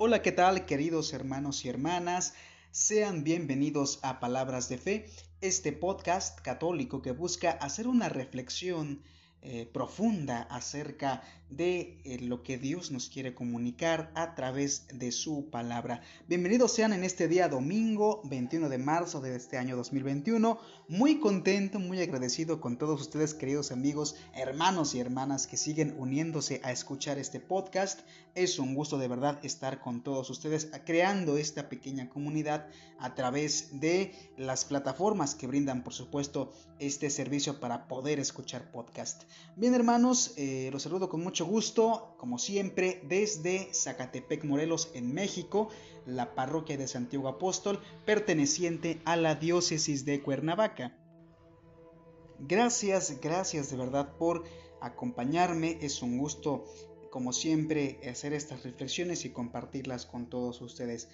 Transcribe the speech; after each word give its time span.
Hola, 0.00 0.22
¿qué 0.22 0.30
tal 0.30 0.64
queridos 0.64 1.12
hermanos 1.12 1.64
y 1.64 1.68
hermanas? 1.68 2.34
Sean 2.70 3.24
bienvenidos 3.24 3.98
a 4.04 4.20
Palabras 4.20 4.68
de 4.68 4.78
Fe, 4.78 5.06
este 5.40 5.72
podcast 5.72 6.38
católico 6.40 7.02
que 7.02 7.10
busca 7.10 7.50
hacer 7.50 7.88
una 7.88 8.08
reflexión 8.08 9.02
eh, 9.42 9.68
profunda 9.72 10.42
acerca 10.42 11.24
de 11.50 11.98
eh, 12.04 12.18
lo 12.20 12.42
que 12.42 12.58
Dios 12.58 12.90
nos 12.90 13.08
quiere 13.08 13.34
comunicar 13.34 14.10
a 14.14 14.34
través 14.34 14.86
de 14.92 15.12
su 15.12 15.48
palabra. 15.50 16.02
Bienvenidos 16.28 16.72
sean 16.72 16.92
en 16.92 17.04
este 17.04 17.26
día 17.26 17.48
domingo 17.48 18.20
21 18.24 18.68
de 18.68 18.78
marzo 18.78 19.20
de 19.20 19.34
este 19.34 19.56
año 19.56 19.76
2021. 19.76 20.58
Muy 20.88 21.20
contento, 21.20 21.78
muy 21.78 22.00
agradecido 22.00 22.60
con 22.60 22.76
todos 22.76 23.00
ustedes 23.00 23.34
queridos 23.34 23.72
amigos, 23.72 24.16
hermanos 24.34 24.94
y 24.94 25.00
hermanas 25.00 25.46
que 25.46 25.56
siguen 25.56 25.94
uniéndose 25.98 26.60
a 26.64 26.72
escuchar 26.72 27.18
este 27.18 27.40
podcast. 27.40 28.00
Es 28.34 28.58
un 28.58 28.74
gusto 28.74 28.98
de 28.98 29.08
verdad 29.08 29.40
estar 29.42 29.80
con 29.80 30.02
todos 30.02 30.30
ustedes 30.30 30.70
creando 30.84 31.38
esta 31.38 31.68
pequeña 31.68 32.08
comunidad 32.08 32.68
a 32.98 33.14
través 33.14 33.80
de 33.80 34.12
las 34.36 34.64
plataformas 34.64 35.34
que 35.34 35.46
brindan 35.46 35.82
por 35.82 35.94
supuesto 35.94 36.52
este 36.78 37.10
servicio 37.10 37.58
para 37.58 37.88
poder 37.88 38.20
escuchar 38.20 38.70
podcast. 38.70 39.24
Bien 39.56 39.74
hermanos, 39.74 40.34
eh, 40.36 40.68
los 40.72 40.82
saludo 40.82 41.08
con 41.08 41.22
mucho 41.22 41.37
gusto, 41.46 42.14
como 42.18 42.38
siempre, 42.38 43.00
desde 43.08 43.72
Zacatepec, 43.72 44.44
Morelos, 44.44 44.90
en 44.94 45.12
México, 45.12 45.68
la 46.06 46.34
parroquia 46.34 46.76
de 46.76 46.88
Santiago 46.88 47.28
Apóstol, 47.28 47.80
perteneciente 48.04 49.00
a 49.04 49.16
la 49.16 49.34
diócesis 49.34 50.04
de 50.04 50.22
Cuernavaca. 50.22 50.96
Gracias, 52.38 53.20
gracias 53.20 53.70
de 53.70 53.76
verdad 53.76 54.16
por 54.16 54.44
acompañarme. 54.80 55.78
Es 55.80 56.02
un 56.02 56.18
gusto, 56.18 56.64
como 57.10 57.32
siempre, 57.32 58.00
hacer 58.08 58.32
estas 58.32 58.62
reflexiones 58.62 59.24
y 59.24 59.30
compartirlas 59.30 60.06
con 60.06 60.30
todos 60.30 60.60
ustedes. 60.60 61.08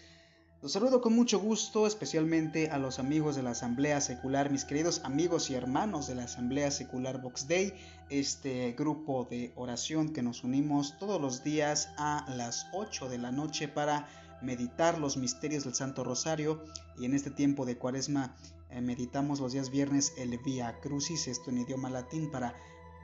Los 0.64 0.72
saludo 0.72 1.02
con 1.02 1.14
mucho 1.14 1.40
gusto, 1.40 1.86
especialmente 1.86 2.70
a 2.70 2.78
los 2.78 2.98
amigos 2.98 3.36
de 3.36 3.42
la 3.42 3.50
Asamblea 3.50 4.00
Secular, 4.00 4.50
mis 4.50 4.64
queridos 4.64 5.02
amigos 5.04 5.50
y 5.50 5.54
hermanos 5.54 6.06
de 6.06 6.14
la 6.14 6.24
Asamblea 6.24 6.70
Secular 6.70 7.20
Box 7.20 7.46
Day, 7.46 7.74
este 8.08 8.72
grupo 8.72 9.26
de 9.30 9.52
oración 9.56 10.14
que 10.14 10.22
nos 10.22 10.42
unimos 10.42 10.98
todos 10.98 11.20
los 11.20 11.44
días 11.44 11.90
a 11.98 12.24
las 12.34 12.66
8 12.72 13.10
de 13.10 13.18
la 13.18 13.30
noche 13.30 13.68
para 13.68 14.08
meditar 14.40 14.98
los 14.98 15.18
misterios 15.18 15.64
del 15.64 15.74
Santo 15.74 16.02
Rosario. 16.02 16.64
Y 16.98 17.04
en 17.04 17.12
este 17.12 17.30
tiempo 17.30 17.66
de 17.66 17.76
cuaresma 17.76 18.34
eh, 18.70 18.80
meditamos 18.80 19.40
los 19.40 19.52
días 19.52 19.68
viernes 19.68 20.14
el 20.16 20.38
Via 20.38 20.80
Crucis, 20.80 21.28
esto 21.28 21.50
en 21.50 21.58
idioma 21.58 21.90
latín 21.90 22.30
para 22.30 22.54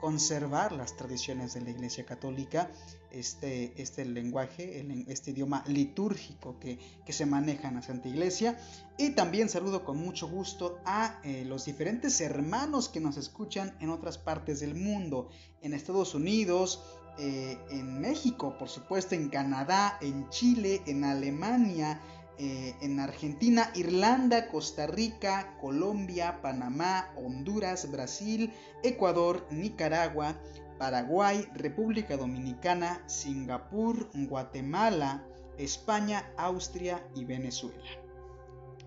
conservar 0.01 0.73
las 0.73 0.97
tradiciones 0.97 1.55
de 1.55 1.61
la 1.61 1.71
Iglesia 1.71 2.07
Católica, 2.07 2.71
este, 3.11 3.73
este 3.81 4.05
lenguaje, 4.05 4.85
este 5.09 5.33
idioma 5.33 5.63
litúrgico 5.67 6.59
que, 6.59 6.79
se 7.11 7.27
maneja 7.27 7.69
en 7.69 7.75
la 7.75 7.83
Santa 7.83 8.09
Iglesia. 8.09 8.57
Y 8.97 9.11
también 9.11 9.49
saludo 9.49 9.85
con 9.85 9.99
mucho 9.99 10.29
gusto 10.29 10.79
a 10.85 11.21
eh, 11.25 11.45
los 11.45 11.65
diferentes 11.65 12.21
hermanos 12.21 12.89
que 12.89 13.01
nos 13.01 13.17
escuchan 13.17 13.77
en 13.81 13.91
otras 13.91 14.17
partes 14.17 14.61
del 14.61 14.75
mundo, 14.75 15.29
en 15.61 15.75
Estados 15.75 16.15
Unidos, 16.15 16.83
eh, 17.19 17.59
en 17.71 18.01
México, 18.01 18.57
por 18.59 18.69
supuesto, 18.69 19.15
en 19.15 19.29
Canadá, 19.29 19.99
en 20.01 20.29
Chile, 20.31 20.81
en 20.87 21.05
Alemania, 21.05 22.01
eh, 22.43 22.75
en 22.81 23.01
Argentina, 23.01 23.71
Irlanda, 23.75 24.49
Costa 24.49 24.87
Rica, 24.87 25.55
Colombia, 25.61 26.41
Panamá, 26.41 27.13
Honduras, 27.15 27.91
Brasil, 27.91 28.51
Ecuador, 28.83 29.47
Nicaragua, 29.51 30.41
Paraguay, 30.79 31.47
República 31.55 32.17
Dominicana, 32.17 33.03
Singapur, 33.07 34.09
Guatemala, 34.15 35.23
España, 35.59 36.33
Austria 36.39 37.07
y 37.15 37.27
Venezuela. 37.27 37.85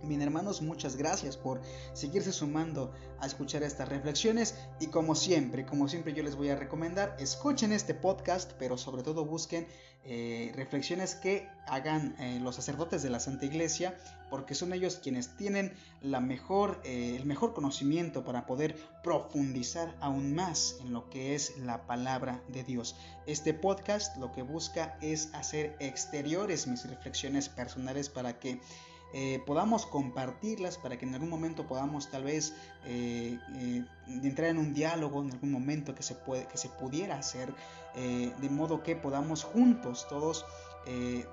Bien 0.03 0.21
hermanos, 0.21 0.61
muchas 0.61 0.97
gracias 0.97 1.37
por 1.37 1.61
seguirse 1.93 2.33
sumando 2.33 2.91
a 3.21 3.25
escuchar 3.25 3.63
estas 3.63 3.87
reflexiones 3.87 4.53
y 4.81 4.87
como 4.87 5.15
siempre, 5.15 5.65
como 5.65 5.87
siempre 5.87 6.11
yo 6.11 6.23
les 6.23 6.35
voy 6.35 6.49
a 6.49 6.57
recomendar, 6.57 7.15
escuchen 7.19 7.71
este 7.71 7.93
podcast, 7.93 8.51
pero 8.59 8.77
sobre 8.77 9.01
todo 9.01 9.23
busquen 9.23 9.65
eh, 10.03 10.51
reflexiones 10.55 11.15
que 11.15 11.47
hagan 11.65 12.17
eh, 12.19 12.37
los 12.41 12.55
sacerdotes 12.55 13.01
de 13.01 13.09
la 13.09 13.21
Santa 13.21 13.45
Iglesia, 13.45 13.97
porque 14.29 14.55
son 14.55 14.73
ellos 14.73 14.97
quienes 15.01 15.37
tienen 15.37 15.73
la 16.01 16.19
mejor, 16.19 16.81
eh, 16.83 17.15
el 17.15 17.25
mejor 17.25 17.53
conocimiento 17.53 18.25
para 18.25 18.45
poder 18.45 18.75
profundizar 19.03 19.95
aún 20.01 20.35
más 20.35 20.75
en 20.81 20.91
lo 20.91 21.09
que 21.09 21.33
es 21.33 21.57
la 21.59 21.87
palabra 21.87 22.43
de 22.49 22.65
Dios. 22.65 22.97
Este 23.25 23.53
podcast 23.53 24.17
lo 24.17 24.33
que 24.33 24.41
busca 24.41 24.97
es 24.99 25.33
hacer 25.33 25.77
exteriores 25.79 26.67
mis 26.67 26.85
reflexiones 26.89 27.47
personales 27.47 28.09
para 28.09 28.37
que 28.37 28.59
eh, 29.13 29.43
podamos 29.45 29.85
compartirlas 29.85 30.79
para 30.79 30.97
que 30.97 31.05
en 31.05 31.13
algún 31.13 31.29
momento 31.29 31.67
podamos 31.67 32.09
tal 32.09 32.23
vez 32.23 32.55
eh, 32.85 33.37
eh, 33.55 33.85
entrar 34.07 34.49
en 34.49 34.57
un 34.57 34.73
diálogo 34.73 35.21
en 35.21 35.31
algún 35.31 35.51
momento 35.51 35.93
que 35.93 36.01
se, 36.01 36.15
puede, 36.15 36.47
que 36.47 36.57
se 36.57 36.69
pudiera 36.69 37.17
hacer, 37.17 37.53
de 37.95 38.49
modo 38.49 38.81
que 38.81 38.95
podamos 38.95 39.43
juntos 39.43 40.07
todos 40.09 40.45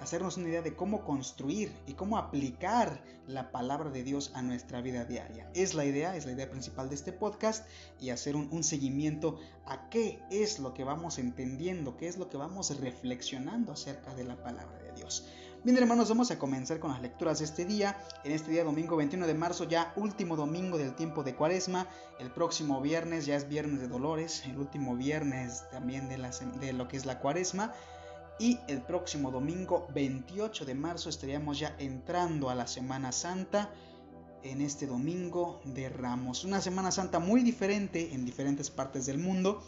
hacernos 0.00 0.36
una 0.36 0.48
idea 0.50 0.60
de 0.60 0.76
cómo 0.76 1.06
construir 1.06 1.72
y 1.86 1.94
cómo 1.94 2.18
aplicar 2.18 3.02
la 3.26 3.50
palabra 3.50 3.88
de 3.88 4.04
Dios 4.04 4.30
a 4.34 4.42
nuestra 4.42 4.82
vida 4.82 5.06
diaria. 5.06 5.50
Es 5.54 5.72
la 5.72 5.86
idea, 5.86 6.14
es 6.16 6.26
la 6.26 6.32
idea 6.32 6.50
principal 6.50 6.90
de 6.90 6.96
este 6.96 7.12
podcast 7.12 7.66
y 7.98 8.10
hacer 8.10 8.36
un, 8.36 8.48
un 8.52 8.62
seguimiento 8.62 9.40
a 9.64 9.88
qué 9.88 10.20
es 10.30 10.58
lo 10.58 10.74
que 10.74 10.84
vamos 10.84 11.18
entendiendo, 11.18 11.96
qué 11.96 12.08
es 12.08 12.18
lo 12.18 12.28
que 12.28 12.36
vamos 12.36 12.78
reflexionando 12.78 13.72
acerca 13.72 14.14
de 14.14 14.24
la 14.24 14.36
palabra 14.36 14.78
de 14.82 14.92
Dios. 14.92 15.24
Bien 15.62 15.76
hermanos, 15.76 16.08
vamos 16.08 16.30
a 16.30 16.38
comenzar 16.38 16.80
con 16.80 16.90
las 16.90 17.02
lecturas 17.02 17.40
de 17.40 17.44
este 17.44 17.66
día. 17.66 17.94
En 18.24 18.32
este 18.32 18.50
día 18.50 18.64
domingo 18.64 18.96
21 18.96 19.26
de 19.26 19.34
marzo, 19.34 19.64
ya 19.64 19.92
último 19.94 20.34
domingo 20.34 20.78
del 20.78 20.94
tiempo 20.94 21.22
de 21.22 21.34
cuaresma. 21.34 21.86
El 22.18 22.30
próximo 22.30 22.80
viernes 22.80 23.26
ya 23.26 23.36
es 23.36 23.46
viernes 23.46 23.78
de 23.78 23.86
dolores, 23.86 24.42
el 24.46 24.56
último 24.56 24.96
viernes 24.96 25.64
también 25.70 26.08
de, 26.08 26.16
de 26.60 26.72
lo 26.72 26.88
que 26.88 26.96
es 26.96 27.04
la 27.04 27.18
cuaresma. 27.18 27.74
Y 28.38 28.58
el 28.68 28.80
próximo 28.80 29.30
domingo 29.30 29.86
28 29.92 30.64
de 30.64 30.74
marzo 30.74 31.10
estaríamos 31.10 31.58
ya 31.58 31.76
entrando 31.78 32.48
a 32.48 32.54
la 32.54 32.66
Semana 32.66 33.12
Santa 33.12 33.70
en 34.42 34.62
este 34.62 34.86
domingo 34.86 35.60
de 35.66 35.90
Ramos. 35.90 36.42
Una 36.44 36.62
Semana 36.62 36.90
Santa 36.90 37.18
muy 37.18 37.42
diferente 37.42 38.14
en 38.14 38.24
diferentes 38.24 38.70
partes 38.70 39.04
del 39.04 39.18
mundo 39.18 39.62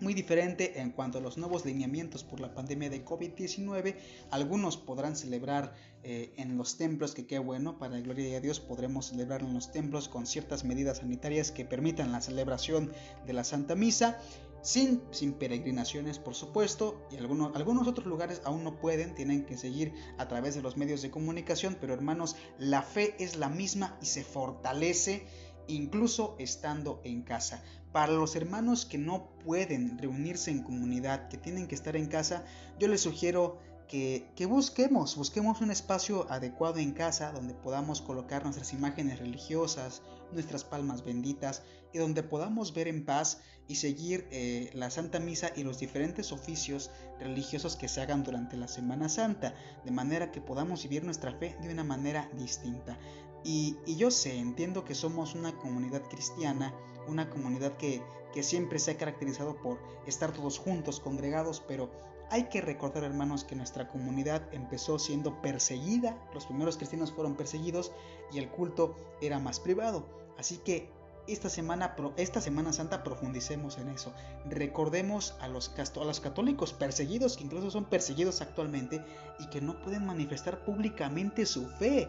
muy 0.00 0.14
diferente 0.14 0.80
en 0.80 0.90
cuanto 0.90 1.18
a 1.18 1.20
los 1.20 1.38
nuevos 1.38 1.64
lineamientos 1.64 2.24
por 2.24 2.40
la 2.40 2.54
pandemia 2.54 2.90
de 2.90 3.04
COVID-19. 3.04 3.96
Algunos 4.30 4.76
podrán 4.76 5.16
celebrar 5.16 5.74
eh, 6.02 6.32
en 6.36 6.56
los 6.56 6.76
templos, 6.78 7.14
que 7.14 7.26
qué 7.26 7.38
bueno, 7.38 7.78
para 7.78 7.94
la 7.96 8.00
gloria 8.00 8.24
de 8.32 8.40
Dios 8.40 8.60
podremos 8.60 9.06
celebrar 9.06 9.42
en 9.42 9.52
los 9.52 9.72
templos 9.72 10.08
con 10.08 10.26
ciertas 10.26 10.64
medidas 10.64 10.98
sanitarias 10.98 11.52
que 11.52 11.64
permitan 11.64 12.12
la 12.12 12.20
celebración 12.20 12.92
de 13.26 13.32
la 13.32 13.44
Santa 13.44 13.74
Misa. 13.74 14.18
Sin, 14.62 15.02
sin 15.10 15.32
peregrinaciones, 15.32 16.18
por 16.18 16.34
supuesto, 16.34 17.06
y 17.10 17.16
algunos, 17.16 17.56
algunos 17.56 17.88
otros 17.88 18.06
lugares 18.06 18.42
aún 18.44 18.62
no 18.62 18.78
pueden, 18.78 19.14
tienen 19.14 19.46
que 19.46 19.56
seguir 19.56 19.94
a 20.18 20.28
través 20.28 20.54
de 20.54 20.60
los 20.60 20.76
medios 20.76 21.00
de 21.00 21.10
comunicación, 21.10 21.78
pero 21.80 21.94
hermanos, 21.94 22.36
la 22.58 22.82
fe 22.82 23.14
es 23.18 23.36
la 23.36 23.48
misma 23.48 23.96
y 24.02 24.06
se 24.06 24.22
fortalece 24.22 25.26
incluso 25.66 26.36
estando 26.38 27.00
en 27.04 27.22
casa. 27.22 27.62
Para 27.92 28.12
los 28.12 28.36
hermanos 28.36 28.86
que 28.86 28.98
no 28.98 29.30
pueden 29.44 29.98
reunirse 29.98 30.50
en 30.50 30.62
comunidad, 30.62 31.28
que 31.28 31.36
tienen 31.36 31.66
que 31.66 31.74
estar 31.74 31.96
en 31.96 32.06
casa, 32.06 32.44
yo 32.78 32.86
les 32.86 33.00
sugiero 33.00 33.58
que, 33.90 34.46
busquemos, 34.48 35.16
busquemos 35.16 35.60
un 35.60 35.72
espacio 35.72 36.30
adecuado 36.30 36.78
en 36.78 36.92
casa 36.92 37.32
donde 37.32 37.54
podamos 37.54 38.00
colocar 38.00 38.44
nuestras 38.44 38.72
imágenes 38.72 39.18
religiosas, 39.18 40.02
nuestras 40.30 40.62
palmas 40.62 41.04
benditas 41.04 41.64
y 41.92 41.98
donde 41.98 42.22
podamos 42.22 42.72
ver 42.72 42.86
en 42.86 43.04
paz 43.04 43.40
y 43.66 43.74
seguir 43.74 44.28
eh, 44.30 44.70
la 44.74 44.90
Santa 44.90 45.18
Misa 45.18 45.50
y 45.56 45.64
los 45.64 45.80
diferentes 45.80 46.30
oficios 46.30 46.92
religiosos 47.18 47.74
que 47.74 47.88
se 47.88 48.00
hagan 48.00 48.22
durante 48.22 48.56
la 48.56 48.68
Semana 48.68 49.08
Santa, 49.08 49.54
de 49.84 49.90
manera 49.90 50.30
que 50.30 50.40
podamos 50.40 50.84
vivir 50.84 51.02
nuestra 51.02 51.32
fe 51.32 51.56
de 51.60 51.72
una 51.72 51.82
manera 51.82 52.30
distinta. 52.38 52.96
Y, 53.42 53.76
yo 53.86 54.10
sé, 54.10 54.38
entiendo 54.38 54.84
que 54.84 54.94
somos 54.94 55.34
una 55.34 55.52
comunidad 55.56 56.02
cristiana, 56.02 56.74
una 57.06 57.30
comunidad 57.30 57.76
que, 57.76 58.02
que 58.32 58.42
siempre 58.42 58.78
se 58.78 58.92
ha 58.92 58.96
caracterizado 58.96 59.56
por 59.56 59.78
estar 60.06 60.32
todos 60.32 60.58
juntos, 60.58 61.00
congregados, 61.00 61.62
pero 61.66 61.90
hay 62.30 62.44
que 62.44 62.60
recordar, 62.60 63.02
hermanos, 63.02 63.44
que 63.44 63.56
nuestra 63.56 63.88
comunidad 63.88 64.42
empezó 64.52 64.98
siendo 64.98 65.42
perseguida, 65.42 66.16
los 66.32 66.46
primeros 66.46 66.76
cristianos 66.76 67.10
fueron 67.10 67.34
perseguidos 67.34 67.92
y 68.32 68.38
el 68.38 68.48
culto 68.48 68.94
era 69.20 69.40
más 69.40 69.58
privado. 69.58 70.06
Así 70.38 70.58
que 70.58 70.88
esta 71.26 71.48
semana, 71.48 71.94
esta 72.16 72.40
Semana 72.40 72.72
Santa 72.72 73.02
profundicemos 73.02 73.78
en 73.78 73.88
eso. 73.88 74.12
Recordemos 74.48 75.34
a 75.40 75.48
los, 75.48 75.72
a 75.76 76.04
los 76.04 76.20
católicos 76.20 76.72
perseguidos, 76.72 77.36
que 77.36 77.44
incluso 77.44 77.70
son 77.70 77.84
perseguidos 77.84 78.40
actualmente 78.40 79.04
y 79.38 79.48
que 79.48 79.60
no 79.60 79.80
pueden 79.82 80.06
manifestar 80.06 80.64
públicamente 80.64 81.46
su 81.46 81.68
fe 81.68 82.08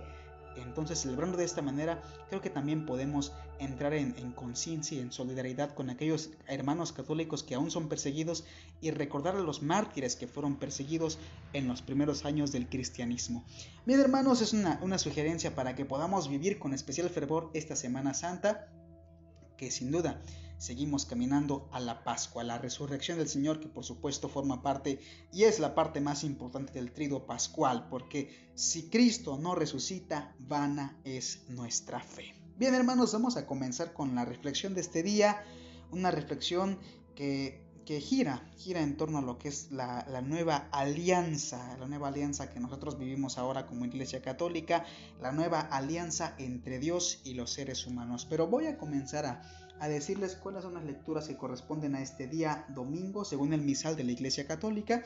Entonces, 0.57 0.99
celebrando 0.99 1.37
de 1.37 1.45
esta 1.45 1.61
manera, 1.61 2.01
creo 2.29 2.41
que 2.41 2.49
también 2.49 2.85
podemos 2.85 3.31
entrar 3.59 3.93
en, 3.93 4.13
conciencia 4.31 4.97
y 4.97 5.01
en 5.01 5.11
solidaridad 5.11 5.73
con 5.73 5.89
aquellos 5.89 6.31
hermanos 6.47 6.91
católicos 6.91 7.43
que 7.43 7.55
aún 7.55 7.71
son 7.71 7.89
perseguidos 7.89 8.43
y 8.81 8.91
recordar 8.91 9.35
a 9.35 9.39
los 9.39 9.61
mártires 9.61 10.15
que 10.15 10.27
fueron 10.27 10.57
perseguidos 10.57 11.19
en 11.53 11.67
los 11.67 11.81
primeros 11.81 12.25
años 12.25 12.51
del 12.51 12.67
cristianismo. 12.67 13.43
Bien, 13.85 13.99
hermanos, 13.99 14.41
es 14.41 14.53
una, 14.53 14.79
una 14.81 14.97
sugerencia 14.97 15.55
para 15.55 15.75
que 15.75 15.85
podamos 15.85 16.27
vivir 16.27 16.59
con 16.59 16.73
especial 16.73 17.09
fervor 17.09 17.51
esta 17.53 17.75
Semana 17.75 18.13
Santa, 18.13 18.67
que 19.61 19.69
sin 19.69 19.91
duda 19.91 20.19
seguimos 20.57 21.05
caminando 21.05 21.69
a 21.71 21.79
la 21.79 22.03
Pascua, 22.03 22.41
a 22.41 22.45
la 22.45 22.57
resurrección 22.57 23.19
del 23.19 23.29
Señor, 23.29 23.59
que 23.59 23.67
por 23.67 23.83
supuesto 23.83 24.27
forma 24.27 24.63
parte 24.63 24.99
y 25.31 25.43
es 25.43 25.59
la 25.59 25.75
parte 25.75 26.01
más 26.01 26.23
importante 26.23 26.73
del 26.73 26.91
trido 26.91 27.27
pascual, 27.27 27.87
porque 27.87 28.49
si 28.55 28.89
Cristo 28.89 29.37
no 29.37 29.53
resucita, 29.53 30.35
vana 30.39 30.99
es 31.03 31.43
nuestra 31.47 31.99
fe. 31.99 32.33
Bien 32.57 32.73
hermanos, 32.73 33.13
vamos 33.13 33.37
a 33.37 33.45
comenzar 33.45 33.93
con 33.93 34.15
la 34.15 34.25
reflexión 34.25 34.73
de 34.73 34.81
este 34.81 35.03
día, 35.03 35.43
una 35.91 36.09
reflexión 36.09 36.79
que, 37.13 37.70
que 37.85 37.99
gira, 37.99 38.43
gira 38.57 38.81
en 38.81 38.97
torno 38.97 39.19
a 39.19 39.21
lo 39.21 39.37
que 39.37 39.49
es 39.49 39.71
la, 39.71 40.05
la 40.09 40.21
nueva 40.21 40.67
alianza, 40.71 41.77
la 41.77 41.87
nueva 41.87 42.09
alianza 42.09 42.49
que 42.49 42.59
nosotros 42.59 42.97
vivimos 42.97 43.37
ahora 43.37 43.65
como 43.65 43.85
Iglesia 43.85 44.21
Católica, 44.21 44.85
la 45.21 45.31
nueva 45.31 45.59
alianza 45.61 46.35
entre 46.37 46.79
Dios 46.79 47.21
y 47.23 47.33
los 47.33 47.51
seres 47.51 47.87
humanos. 47.87 48.25
Pero 48.29 48.47
voy 48.47 48.67
a 48.67 48.77
comenzar 48.77 49.25
a 49.25 49.41
a 49.81 49.87
decirles 49.89 50.35
cuáles 50.35 50.61
son 50.61 50.75
las 50.75 50.83
lecturas 50.83 51.27
que 51.27 51.35
corresponden 51.35 51.95
a 51.95 52.03
este 52.03 52.27
día 52.27 52.65
domingo, 52.69 53.25
según 53.25 53.51
el 53.51 53.61
misal 53.61 53.95
de 53.95 54.03
la 54.03 54.11
Iglesia 54.11 54.45
Católica, 54.45 55.03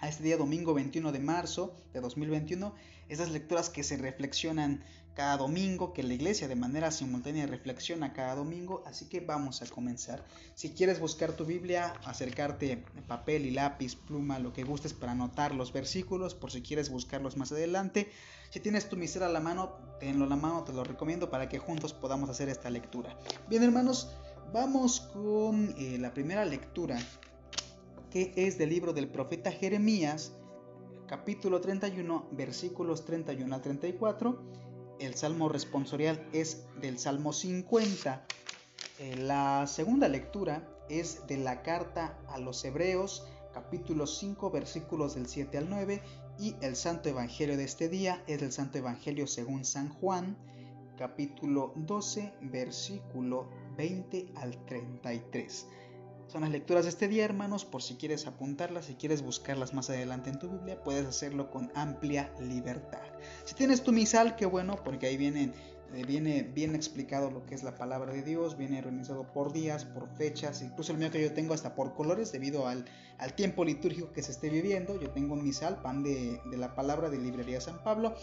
a 0.00 0.08
este 0.08 0.24
día 0.24 0.36
domingo 0.36 0.74
21 0.74 1.12
de 1.12 1.18
marzo 1.20 1.74
de 1.92 2.00
2021, 2.00 2.74
esas 3.08 3.30
lecturas 3.30 3.70
que 3.70 3.82
se 3.82 3.96
reflexionan 3.96 4.82
cada 5.16 5.38
domingo, 5.38 5.94
que 5.94 6.02
la 6.02 6.12
iglesia 6.12 6.46
de 6.46 6.56
manera 6.56 6.90
simultánea 6.90 7.46
reflexiona 7.46 8.12
cada 8.12 8.34
domingo, 8.34 8.82
así 8.86 9.06
que 9.06 9.20
vamos 9.20 9.62
a 9.62 9.66
comenzar. 9.66 10.22
Si 10.54 10.72
quieres 10.72 11.00
buscar 11.00 11.32
tu 11.32 11.46
Biblia, 11.46 11.94
acercarte 12.04 12.84
papel 13.08 13.46
y 13.46 13.50
lápiz, 13.50 13.96
pluma, 13.96 14.38
lo 14.38 14.52
que 14.52 14.62
gustes 14.62 14.92
para 14.92 15.12
anotar 15.12 15.54
los 15.54 15.72
versículos, 15.72 16.34
por 16.34 16.52
si 16.52 16.60
quieres 16.60 16.90
buscarlos 16.90 17.38
más 17.38 17.50
adelante. 17.50 18.10
Si 18.50 18.60
tienes 18.60 18.90
tu 18.90 18.96
misera 18.98 19.26
a 19.26 19.30
la 19.30 19.40
mano, 19.40 19.72
tenlo 19.98 20.26
a 20.26 20.28
la 20.28 20.36
mano, 20.36 20.64
te 20.64 20.74
lo 20.74 20.84
recomiendo 20.84 21.30
para 21.30 21.48
que 21.48 21.58
juntos 21.58 21.94
podamos 21.94 22.28
hacer 22.28 22.50
esta 22.50 22.68
lectura. 22.68 23.16
Bien 23.48 23.62
hermanos, 23.62 24.10
vamos 24.52 25.00
con 25.14 25.74
eh, 25.78 25.96
la 25.98 26.12
primera 26.12 26.44
lectura, 26.44 26.98
que 28.16 28.32
es 28.34 28.56
del 28.56 28.70
libro 28.70 28.94
del 28.94 29.10
profeta 29.10 29.52
Jeremías, 29.52 30.32
capítulo 31.06 31.60
31, 31.60 32.28
versículos 32.32 33.04
31 33.04 33.54
al 33.54 33.60
34 33.60 34.40
el 35.00 35.14
salmo 35.16 35.50
responsorial 35.50 36.26
es 36.32 36.64
del 36.80 36.98
Salmo 36.98 37.34
50. 37.34 38.24
Eh, 39.00 39.16
la 39.18 39.66
segunda 39.66 40.08
lectura 40.08 40.66
es 40.88 41.26
de 41.26 41.36
la 41.36 41.60
carta 41.60 42.18
a 42.28 42.38
los 42.38 42.64
Hebreos, 42.64 43.28
capítulo 43.52 44.06
5, 44.06 44.50
versículos 44.50 45.14
del 45.14 45.26
7 45.26 45.58
al 45.58 45.68
9. 45.68 46.00
Y 46.38 46.56
el 46.62 46.74
santo 46.74 47.10
evangelio 47.10 47.58
de 47.58 47.64
este 47.64 47.90
día 47.90 48.24
es 48.26 48.40
el 48.40 48.50
santo 48.50 48.78
evangelio 48.78 49.26
según 49.26 49.66
San 49.66 49.90
Juan, 49.90 50.38
capítulo 50.96 51.74
12, 51.76 52.32
versículo 52.40 53.50
20 53.76 54.32
al 54.36 54.64
33. 54.64 55.66
Son 56.28 56.40
las 56.40 56.50
lecturas 56.50 56.84
de 56.84 56.90
este 56.90 57.06
día, 57.06 57.24
hermanos, 57.24 57.64
por 57.64 57.82
si 57.82 57.94
quieres 57.94 58.26
apuntarlas, 58.26 58.86
si 58.86 58.94
quieres 58.94 59.22
buscarlas 59.22 59.74
más 59.74 59.90
adelante 59.90 60.28
en 60.28 60.40
tu 60.40 60.48
Biblia, 60.50 60.82
puedes 60.82 61.06
hacerlo 61.06 61.50
con 61.50 61.70
amplia 61.76 62.32
libertad. 62.40 63.02
Si 63.44 63.54
tienes 63.54 63.84
tu 63.84 63.92
misal, 63.92 64.34
qué 64.34 64.44
bueno, 64.44 64.76
porque 64.82 65.06
ahí 65.06 65.16
viene, 65.16 65.52
eh, 65.94 66.04
viene 66.04 66.42
bien 66.42 66.74
explicado 66.74 67.30
lo 67.30 67.46
que 67.46 67.54
es 67.54 67.62
la 67.62 67.76
palabra 67.76 68.12
de 68.12 68.22
Dios, 68.22 68.58
viene 68.58 68.80
organizado 68.80 69.32
por 69.32 69.52
días, 69.52 69.84
por 69.84 70.08
fechas, 70.16 70.62
incluso 70.62 70.90
el 70.90 70.98
mío 70.98 71.12
que 71.12 71.22
yo 71.22 71.32
tengo 71.32 71.54
hasta 71.54 71.76
por 71.76 71.94
colores, 71.94 72.32
debido 72.32 72.66
al, 72.66 72.86
al 73.18 73.34
tiempo 73.34 73.64
litúrgico 73.64 74.12
que 74.12 74.22
se 74.22 74.32
esté 74.32 74.50
viviendo. 74.50 75.00
Yo 75.00 75.10
tengo 75.10 75.34
un 75.34 75.44
misal, 75.44 75.80
pan 75.80 76.02
de, 76.02 76.40
de 76.50 76.56
la 76.56 76.74
palabra 76.74 77.08
de 77.08 77.18
Librería 77.18 77.60
San 77.60 77.80
Pablo, 77.84 78.16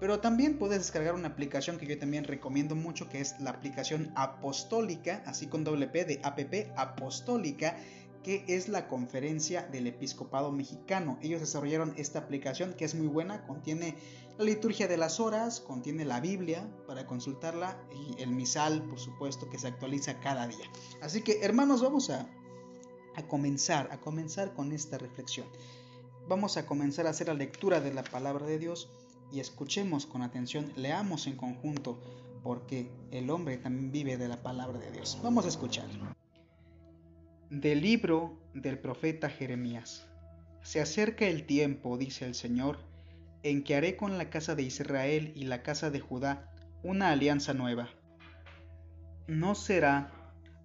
pero 0.00 0.20
también 0.20 0.58
puedes 0.58 0.78
descargar 0.78 1.14
una 1.14 1.28
aplicación 1.28 1.78
que 1.78 1.86
yo 1.86 1.98
también 1.98 2.24
recomiendo 2.24 2.74
mucho, 2.76 3.08
que 3.08 3.20
es 3.20 3.38
la 3.40 3.50
aplicación 3.50 4.12
apostólica, 4.14 5.22
así 5.26 5.46
con 5.46 5.64
doble 5.64 5.88
P 5.88 6.04
de 6.04 6.20
APP 6.22 6.72
apostólica, 6.76 7.76
que 8.22 8.44
es 8.48 8.68
la 8.68 8.88
conferencia 8.88 9.62
del 9.62 9.86
episcopado 9.86 10.52
mexicano. 10.52 11.18
Ellos 11.22 11.40
desarrollaron 11.40 11.94
esta 11.96 12.18
aplicación 12.20 12.74
que 12.74 12.84
es 12.84 12.94
muy 12.94 13.06
buena, 13.06 13.46
contiene 13.46 13.96
la 14.36 14.44
liturgia 14.44 14.86
de 14.86 14.96
las 14.96 15.18
horas, 15.18 15.60
contiene 15.60 16.04
la 16.04 16.20
Biblia 16.20 16.68
para 16.86 17.06
consultarla 17.06 17.76
y 17.92 18.22
el 18.22 18.30
misal, 18.30 18.82
por 18.82 18.98
supuesto, 18.98 19.48
que 19.48 19.58
se 19.58 19.68
actualiza 19.68 20.20
cada 20.20 20.46
día. 20.46 20.66
Así 21.00 21.22
que, 21.22 21.40
hermanos, 21.42 21.82
vamos 21.82 22.10
a, 22.10 22.28
a 23.16 23.26
comenzar, 23.26 23.88
a 23.90 23.98
comenzar 24.00 24.52
con 24.54 24.72
esta 24.72 24.98
reflexión. 24.98 25.46
Vamos 26.28 26.56
a 26.56 26.66
comenzar 26.66 27.06
a 27.06 27.10
hacer 27.10 27.28
la 27.28 27.34
lectura 27.34 27.80
de 27.80 27.94
la 27.94 28.04
palabra 28.04 28.46
de 28.46 28.58
Dios 28.58 28.90
y 29.32 29.40
escuchemos 29.40 30.06
con 30.06 30.22
atención, 30.22 30.72
leamos 30.76 31.26
en 31.26 31.36
conjunto, 31.36 32.00
porque 32.42 32.90
el 33.10 33.30
hombre 33.30 33.58
también 33.58 33.92
vive 33.92 34.16
de 34.16 34.28
la 34.28 34.42
palabra 34.42 34.78
de 34.78 34.90
Dios. 34.90 35.18
Vamos 35.22 35.44
a 35.44 35.48
escuchar. 35.48 35.86
Del 37.50 37.80
libro 37.80 38.38
del 38.54 38.78
profeta 38.78 39.28
Jeremías. 39.28 40.06
Se 40.62 40.80
acerca 40.80 41.26
el 41.26 41.44
tiempo, 41.46 41.98
dice 41.98 42.26
el 42.26 42.34
Señor, 42.34 42.78
en 43.42 43.62
que 43.62 43.74
haré 43.76 43.96
con 43.96 44.18
la 44.18 44.30
casa 44.30 44.54
de 44.54 44.62
Israel 44.62 45.32
y 45.34 45.44
la 45.44 45.62
casa 45.62 45.90
de 45.90 46.00
Judá 46.00 46.50
una 46.82 47.10
alianza 47.10 47.54
nueva. 47.54 47.88
No 49.26 49.54
será 49.54 50.12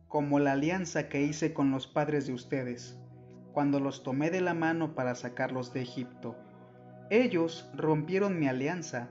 como 0.08 0.40
la 0.40 0.54
alianza 0.54 1.10
que 1.10 1.22
hice 1.22 1.54
con 1.54 1.72
los 1.72 1.88
padres 1.88 2.28
de 2.28 2.34
ustedes, 2.34 2.98
cuando 3.52 3.80
los 3.80 4.04
tomé 4.04 4.30
de 4.32 4.42
la 4.42 4.54
mano 4.54 4.96
para 4.96 5.16
sacarlos 5.16 5.74
de 5.74 5.82
Egipto 5.82 6.36
ellos 7.16 7.70
rompieron 7.76 8.40
mi 8.40 8.48
alianza 8.48 9.08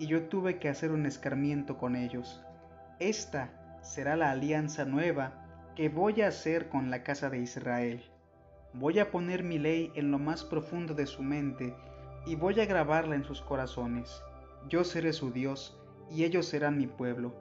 y 0.00 0.08
yo 0.08 0.24
tuve 0.24 0.58
que 0.58 0.68
hacer 0.68 0.90
un 0.90 1.06
escarmiento 1.06 1.78
con 1.78 1.94
ellos. 1.94 2.42
Esta 2.98 3.78
será 3.82 4.16
la 4.16 4.32
alianza 4.32 4.84
nueva 4.84 5.46
que 5.76 5.88
voy 5.88 6.22
a 6.22 6.26
hacer 6.26 6.68
con 6.68 6.90
la 6.90 7.04
casa 7.04 7.30
de 7.30 7.38
Israel. 7.38 8.02
Voy 8.72 8.98
a 8.98 9.12
poner 9.12 9.44
mi 9.44 9.60
ley 9.60 9.92
en 9.94 10.10
lo 10.10 10.18
más 10.18 10.42
profundo 10.42 10.92
de 10.92 11.06
su 11.06 11.22
mente 11.22 11.72
y 12.26 12.34
voy 12.34 12.58
a 12.58 12.66
grabarla 12.66 13.14
en 13.14 13.22
sus 13.22 13.42
corazones. 13.42 14.20
Yo 14.68 14.82
seré 14.82 15.12
su 15.12 15.30
Dios 15.30 15.80
y 16.10 16.24
ellos 16.24 16.46
serán 16.46 16.76
mi 16.76 16.88
pueblo. 16.88 17.32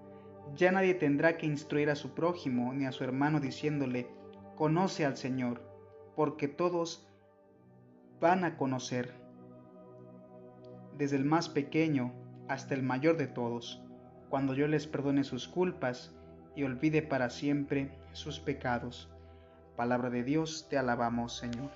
Ya 0.55 0.71
nadie 0.71 0.93
tendrá 0.93 1.35
que 1.37 1.47
instruir 1.47 1.89
a 1.89 1.95
su 1.95 2.13
prójimo 2.13 2.73
ni 2.73 2.85
a 2.85 2.91
su 2.91 3.03
hermano 3.03 3.39
diciéndole, 3.39 4.07
conoce 4.55 5.03
al 5.03 5.17
Señor, 5.17 5.63
porque 6.15 6.47
todos 6.47 7.11
van 8.21 8.43
a 8.43 8.55
conocer 8.55 9.24
desde 10.97 11.17
el 11.17 11.25
más 11.25 11.49
pequeño 11.49 12.13
hasta 12.47 12.73
el 12.73 12.83
mayor 12.83 13.17
de 13.17 13.27
todos, 13.27 13.81
cuando 14.29 14.53
yo 14.53 14.67
les 14.67 14.87
perdone 14.87 15.23
sus 15.23 15.47
culpas 15.47 16.13
y 16.55 16.63
olvide 16.63 17.01
para 17.01 17.29
siempre 17.29 17.91
sus 18.13 18.39
pecados. 18.39 19.09
Palabra 19.75 20.09
de 20.09 20.23
Dios, 20.23 20.67
te 20.69 20.77
alabamos, 20.77 21.35
Señor. 21.35 21.71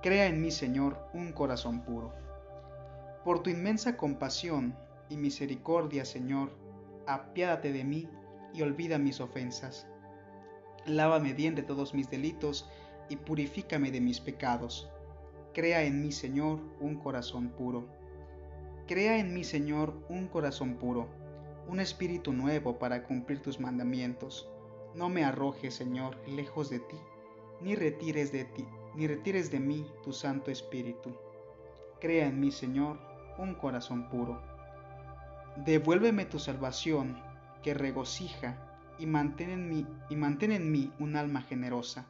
Crea 0.00 0.26
en 0.26 0.40
mí, 0.40 0.50
Señor, 0.50 0.98
un 1.12 1.32
corazón 1.32 1.82
puro. 1.82 2.12
Por 3.24 3.42
tu 3.42 3.50
inmensa 3.50 3.96
compasión 3.96 4.74
y 5.10 5.16
misericordia, 5.16 6.04
Señor, 6.04 6.52
apiádate 7.06 7.72
de 7.72 7.84
mí 7.84 8.08
y 8.54 8.62
olvida 8.62 8.96
mis 8.98 9.20
ofensas. 9.20 9.86
Lávame 10.86 11.34
bien 11.34 11.54
de 11.54 11.62
todos 11.62 11.92
mis 11.92 12.08
delitos 12.08 12.70
y 13.10 13.16
purifícame 13.16 13.90
de 13.90 14.00
mis 14.00 14.20
pecados. 14.20 14.88
Crea 15.52 15.82
en 15.82 16.00
mí, 16.00 16.12
Señor, 16.12 16.60
un 16.80 16.96
corazón 16.96 17.50
puro 17.50 17.97
Crea 18.88 19.18
en 19.18 19.34
mí, 19.34 19.44
Señor, 19.44 19.92
un 20.08 20.28
corazón 20.28 20.76
puro, 20.76 21.08
un 21.68 21.78
espíritu 21.78 22.32
nuevo 22.32 22.78
para 22.78 23.04
cumplir 23.04 23.42
tus 23.42 23.60
mandamientos. 23.60 24.48
No 24.94 25.10
me 25.10 25.24
arrojes, 25.24 25.74
Señor, 25.74 26.16
lejos 26.26 26.70
de 26.70 26.78
ti, 26.78 26.96
ni 27.60 27.74
retires 27.74 28.32
de 28.32 28.46
ti, 28.46 28.66
ni 28.94 29.06
retires 29.06 29.50
de 29.50 29.60
mí 29.60 29.86
tu 30.02 30.14
Santo 30.14 30.50
Espíritu. 30.50 31.14
Crea 32.00 32.28
en 32.28 32.40
mí, 32.40 32.50
Señor, 32.50 32.98
un 33.36 33.56
corazón 33.56 34.08
puro. 34.08 34.40
Devuélveme 35.66 36.24
tu 36.24 36.38
salvación, 36.38 37.22
que 37.62 37.74
regocija, 37.74 38.56
y 38.98 39.04
mantén 39.04 39.50
en 39.50 39.68
mí, 39.68 39.86
y 40.08 40.16
mantén 40.16 40.50
en 40.50 40.72
mí 40.72 40.94
un 40.98 41.14
alma 41.16 41.42
generosa. 41.42 42.06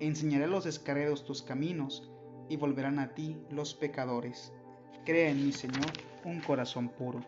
Enseñaré 0.00 0.46
a 0.46 0.48
los 0.48 0.64
descarriados 0.64 1.24
tus 1.24 1.42
caminos, 1.42 2.10
y 2.48 2.56
volverán 2.56 2.98
a 2.98 3.14
ti 3.14 3.40
los 3.50 3.72
pecadores. 3.72 4.52
Crea 5.04 5.30
en 5.30 5.46
mí, 5.46 5.52
Señor, 5.52 5.86
corazón 6.44 6.88
puro. 6.88 7.20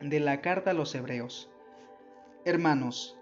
De 0.00 0.20
la 0.20 0.40
carta 0.40 0.72
a 0.72 0.74
los 0.74 0.94
Hebreos. 0.94 1.48
Hermanos, 2.44 3.16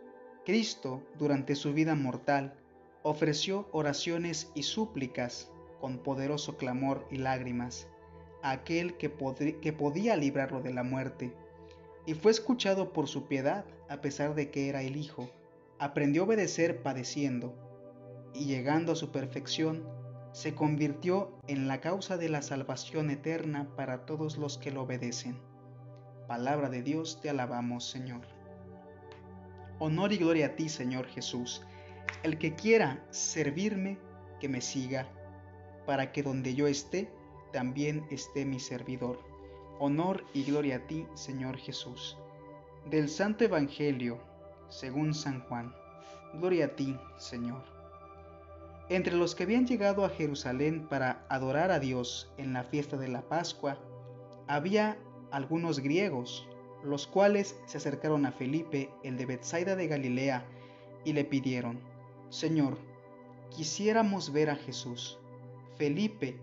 Cristo, 0.44 1.02
durante 1.18 1.54
su 1.54 1.74
vida 1.74 1.94
mortal, 1.94 2.54
ofreció 3.02 3.68
oraciones 3.72 4.50
y 4.54 4.62
súplicas 4.62 5.50
con 5.80 5.98
poderoso 5.98 6.56
clamor 6.56 7.06
y 7.10 7.18
lágrimas 7.18 7.86
a 8.42 8.52
aquel 8.52 8.96
que, 8.96 9.12
que 9.60 9.72
podía 9.72 10.16
librarlo 10.16 10.60
de 10.60 10.72
la 10.72 10.82
muerte. 10.82 11.32
Y 12.06 12.14
fue 12.14 12.30
escuchado 12.30 12.92
por 12.92 13.08
su 13.08 13.26
piedad, 13.26 13.64
a 13.88 14.00
pesar 14.00 14.34
de 14.34 14.50
que 14.50 14.68
era 14.68 14.82
el 14.82 14.96
Hijo. 14.96 15.30
Aprendió 15.78 16.22
a 16.22 16.24
obedecer 16.26 16.82
padeciendo, 16.82 17.54
y 18.34 18.46
llegando 18.46 18.92
a 18.92 18.96
su 18.96 19.10
perfección, 19.10 19.84
se 20.38 20.54
convirtió 20.54 21.32
en 21.48 21.66
la 21.66 21.80
causa 21.80 22.16
de 22.16 22.28
la 22.28 22.42
salvación 22.42 23.10
eterna 23.10 23.68
para 23.74 24.06
todos 24.06 24.38
los 24.38 24.56
que 24.56 24.70
lo 24.70 24.82
obedecen. 24.82 25.36
Palabra 26.28 26.70
de 26.70 26.80
Dios, 26.80 27.20
te 27.20 27.28
alabamos, 27.28 27.90
Señor. 27.90 28.20
Honor 29.80 30.12
y 30.12 30.18
gloria 30.18 30.46
a 30.46 30.54
ti, 30.54 30.68
Señor 30.68 31.08
Jesús. 31.08 31.66
El 32.22 32.38
que 32.38 32.54
quiera 32.54 33.04
servirme, 33.10 33.98
que 34.38 34.48
me 34.48 34.60
siga, 34.60 35.08
para 35.86 36.12
que 36.12 36.22
donde 36.22 36.54
yo 36.54 36.68
esté, 36.68 37.10
también 37.52 38.06
esté 38.08 38.44
mi 38.44 38.60
servidor. 38.60 39.18
Honor 39.80 40.24
y 40.34 40.44
gloria 40.44 40.76
a 40.76 40.86
ti, 40.86 41.04
Señor 41.14 41.56
Jesús. 41.56 42.16
Del 42.88 43.08
Santo 43.08 43.42
Evangelio, 43.42 44.20
según 44.68 45.14
San 45.14 45.40
Juan. 45.48 45.74
Gloria 46.34 46.66
a 46.66 46.76
ti, 46.76 46.96
Señor. 47.16 47.77
Entre 48.90 49.14
los 49.14 49.34
que 49.34 49.42
habían 49.42 49.66
llegado 49.66 50.04
a 50.04 50.08
Jerusalén 50.08 50.86
para 50.88 51.26
adorar 51.28 51.70
a 51.70 51.78
Dios 51.78 52.32
en 52.38 52.54
la 52.54 52.64
fiesta 52.64 52.96
de 52.96 53.08
la 53.08 53.20
Pascua, 53.20 53.78
había 54.46 54.96
algunos 55.30 55.80
griegos, 55.80 56.48
los 56.82 57.06
cuales 57.06 57.60
se 57.66 57.76
acercaron 57.76 58.24
a 58.24 58.32
Felipe, 58.32 58.88
el 59.02 59.18
de 59.18 59.26
Bethsaida 59.26 59.76
de 59.76 59.88
Galilea, 59.88 60.46
y 61.04 61.12
le 61.12 61.24
pidieron, 61.24 61.80
Señor, 62.30 62.78
quisiéramos 63.50 64.32
ver 64.32 64.48
a 64.48 64.56
Jesús. 64.56 65.18
Felipe 65.76 66.38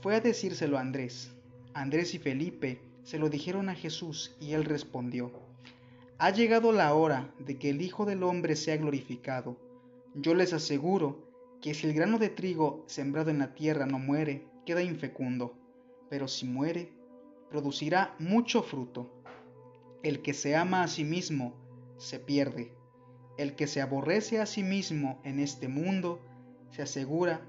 fue 0.00 0.14
a 0.14 0.20
decírselo 0.20 0.78
a 0.78 0.82
Andrés. 0.82 1.32
Andrés 1.74 2.14
y 2.14 2.18
Felipe 2.18 2.80
se 3.02 3.18
lo 3.18 3.28
dijeron 3.28 3.68
a 3.68 3.74
Jesús 3.74 4.36
y 4.40 4.52
él 4.52 4.64
respondió, 4.64 5.32
Ha 6.18 6.30
llegado 6.30 6.70
la 6.70 6.94
hora 6.94 7.34
de 7.40 7.58
que 7.58 7.70
el 7.70 7.82
Hijo 7.82 8.04
del 8.04 8.22
Hombre 8.22 8.54
sea 8.54 8.76
glorificado. 8.76 9.56
Yo 10.14 10.34
les 10.34 10.52
aseguro 10.52 11.27
que 11.60 11.74
si 11.74 11.88
el 11.88 11.94
grano 11.94 12.18
de 12.18 12.28
trigo 12.28 12.84
sembrado 12.86 13.30
en 13.30 13.38
la 13.40 13.54
tierra 13.54 13.86
no 13.86 13.98
muere, 13.98 14.46
queda 14.64 14.82
infecundo, 14.82 15.58
pero 16.08 16.28
si 16.28 16.46
muere, 16.46 16.92
producirá 17.50 18.14
mucho 18.18 18.62
fruto. 18.62 19.22
El 20.02 20.22
que 20.22 20.34
se 20.34 20.54
ama 20.54 20.84
a 20.84 20.88
sí 20.88 21.04
mismo, 21.04 21.54
se 21.96 22.20
pierde. 22.20 22.72
El 23.38 23.56
que 23.56 23.66
se 23.66 23.80
aborrece 23.80 24.40
a 24.40 24.46
sí 24.46 24.62
mismo 24.62 25.20
en 25.24 25.40
este 25.40 25.66
mundo, 25.66 26.20
se 26.70 26.82
asegura 26.82 27.44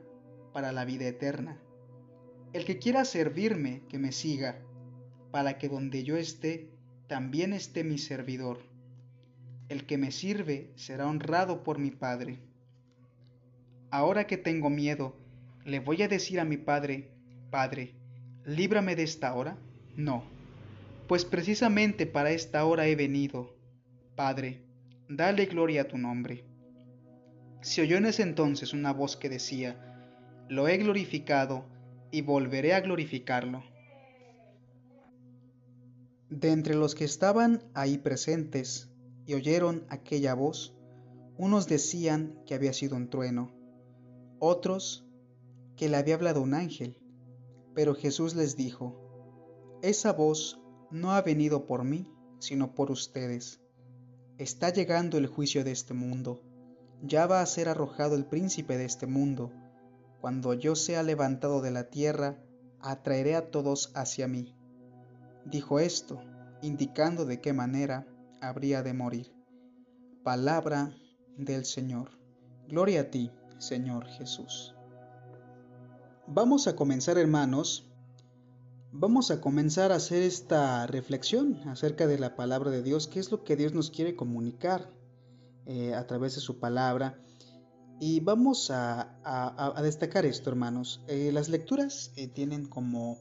para 0.54 0.72
la 0.72 0.86
vida 0.86 1.08
eterna. 1.08 1.62
El 2.54 2.66
que 2.66 2.80
quiera 2.80 3.06
servirme, 3.06 3.84
que 3.90 4.00
me 4.00 4.12
siga, 4.12 4.64
para 5.30 5.60
que 5.60 5.70
donde 5.70 6.04
yo 6.04 6.18
esté, 6.18 6.72
también 7.08 7.54
esté 7.54 7.84
mi 7.84 8.00
servidor. 8.00 8.60
El 9.68 9.86
que 9.86 10.00
me 10.00 10.12
sirve 10.12 10.72
será 10.76 11.08
honrado 11.08 11.64
por 11.64 11.78
mi 11.78 11.92
Padre 11.92 12.49
Ahora 13.92 14.28
que 14.28 14.38
tengo 14.38 14.70
miedo, 14.70 15.16
¿le 15.66 15.80
voy 15.80 16.04
a 16.04 16.08
decir 16.08 16.40
a 16.40 16.46
mi 16.46 16.58
padre, 16.58 17.10
Padre, 17.50 17.96
líbrame 18.46 18.96
de 18.96 19.02
esta 19.02 19.34
hora? 19.34 19.58
No, 19.96 20.24
pues 21.08 21.26
precisamente 21.26 22.06
para 22.06 22.30
esta 22.30 22.64
hora 22.66 22.86
he 22.88 22.96
venido. 22.96 23.56
Padre, 24.16 24.62
dale 25.08 25.48
gloria 25.48 25.82
a 25.82 25.88
tu 25.88 25.98
nombre. 25.98 26.46
Se 27.62 27.82
oyó 27.82 27.98
en 27.98 28.06
ese 28.06 28.22
entonces 28.22 28.74
una 28.74 28.94
voz 28.94 29.18
que 29.18 29.28
decía, 29.28 29.76
Lo 30.48 30.68
he 30.68 30.78
glorificado 30.78 31.66
y 32.12 32.22
volveré 32.22 32.76
a 32.76 32.82
glorificarlo. 32.82 33.64
De 36.30 36.52
entre 36.52 36.76
los 36.76 36.94
que 36.94 37.06
estaban 37.06 37.64
ahí 37.74 37.98
presentes 37.98 38.92
y 39.26 39.34
oyeron 39.34 39.84
aquella 39.90 40.36
voz, 40.36 40.76
unos 41.38 41.68
decían 41.68 42.40
que 42.46 42.54
había 42.54 42.74
sido 42.74 42.96
un 42.96 43.10
trueno 43.10 43.59
otros 44.40 45.06
que 45.76 45.90
le 45.90 45.98
había 45.98 46.16
hablado 46.16 46.42
un 46.42 46.54
ángel. 46.54 46.98
Pero 47.74 47.96
Jesús 47.96 48.36
les 48.36 48.56
dijo, 48.56 49.80
Esa 49.82 50.14
voz 50.14 50.62
no 50.92 51.12
ha 51.12 51.22
venido 51.22 51.66
por 51.66 51.84
mí, 51.84 52.08
sino 52.40 52.74
por 52.74 52.92
ustedes. 52.92 53.62
Está 54.38 54.72
llegando 54.72 55.18
el 55.18 55.28
juicio 55.28 55.64
de 55.64 55.72
este 55.72 55.94
mundo. 55.94 56.42
Ya 57.02 57.28
va 57.28 57.42
a 57.42 57.46
ser 57.46 57.70
arrojado 57.70 58.16
el 58.16 58.26
príncipe 58.26 58.78
de 58.78 58.86
este 58.86 59.06
mundo. 59.06 59.52
Cuando 60.22 60.54
yo 60.54 60.76
sea 60.76 61.04
levantado 61.04 61.62
de 61.62 61.72
la 61.72 61.90
tierra, 61.90 62.44
atraeré 62.82 63.36
a 63.36 63.52
todos 63.52 63.92
hacia 63.96 64.28
mí. 64.28 64.56
Dijo 65.46 65.80
esto, 65.80 66.22
indicando 66.62 67.26
de 67.26 67.40
qué 67.40 67.54
manera 67.54 68.08
habría 68.42 68.84
de 68.84 68.94
morir. 68.94 69.34
Palabra 70.24 70.94
del 71.38 71.66
Señor. 71.66 72.12
Gloria 72.68 73.02
a 73.02 73.10
ti, 73.10 73.32
Señor 73.60 74.08
Jesús. 74.08 74.74
Vamos 76.28 76.68
a 76.68 76.76
comenzar, 76.76 77.18
hermanos, 77.18 77.88
vamos 78.92 79.32
a 79.32 79.42
comenzar 79.42 79.92
a 79.92 79.96
hacer 79.96 80.24
esta 80.24 80.88
reflexión 80.88 81.60
acerca 81.68 82.08
de 82.08 82.20
la 82.20 82.36
palabra 82.36 82.72
de 82.72 82.82
Dios, 82.82 83.08
qué 83.08 83.20
es 83.20 83.32
lo 83.32 83.44
que 83.44 83.56
Dios 83.56 83.74
nos 83.74 83.92
quiere 83.92 84.16
comunicar 84.16 84.90
eh, 85.66 85.94
a 85.94 86.08
través 86.08 86.36
de 86.36 86.42
su 86.42 86.60
palabra. 86.60 87.20
Y 88.00 88.22
vamos 88.22 88.72
a, 88.72 89.76
destacar 89.84 90.26
esto, 90.26 90.50
hermanos. 90.50 91.04
Eh, 91.08 91.32
las 91.34 91.50
lecturas 91.50 92.14
eh, 92.16 92.28
tienen 92.28 92.66
como, 92.66 93.20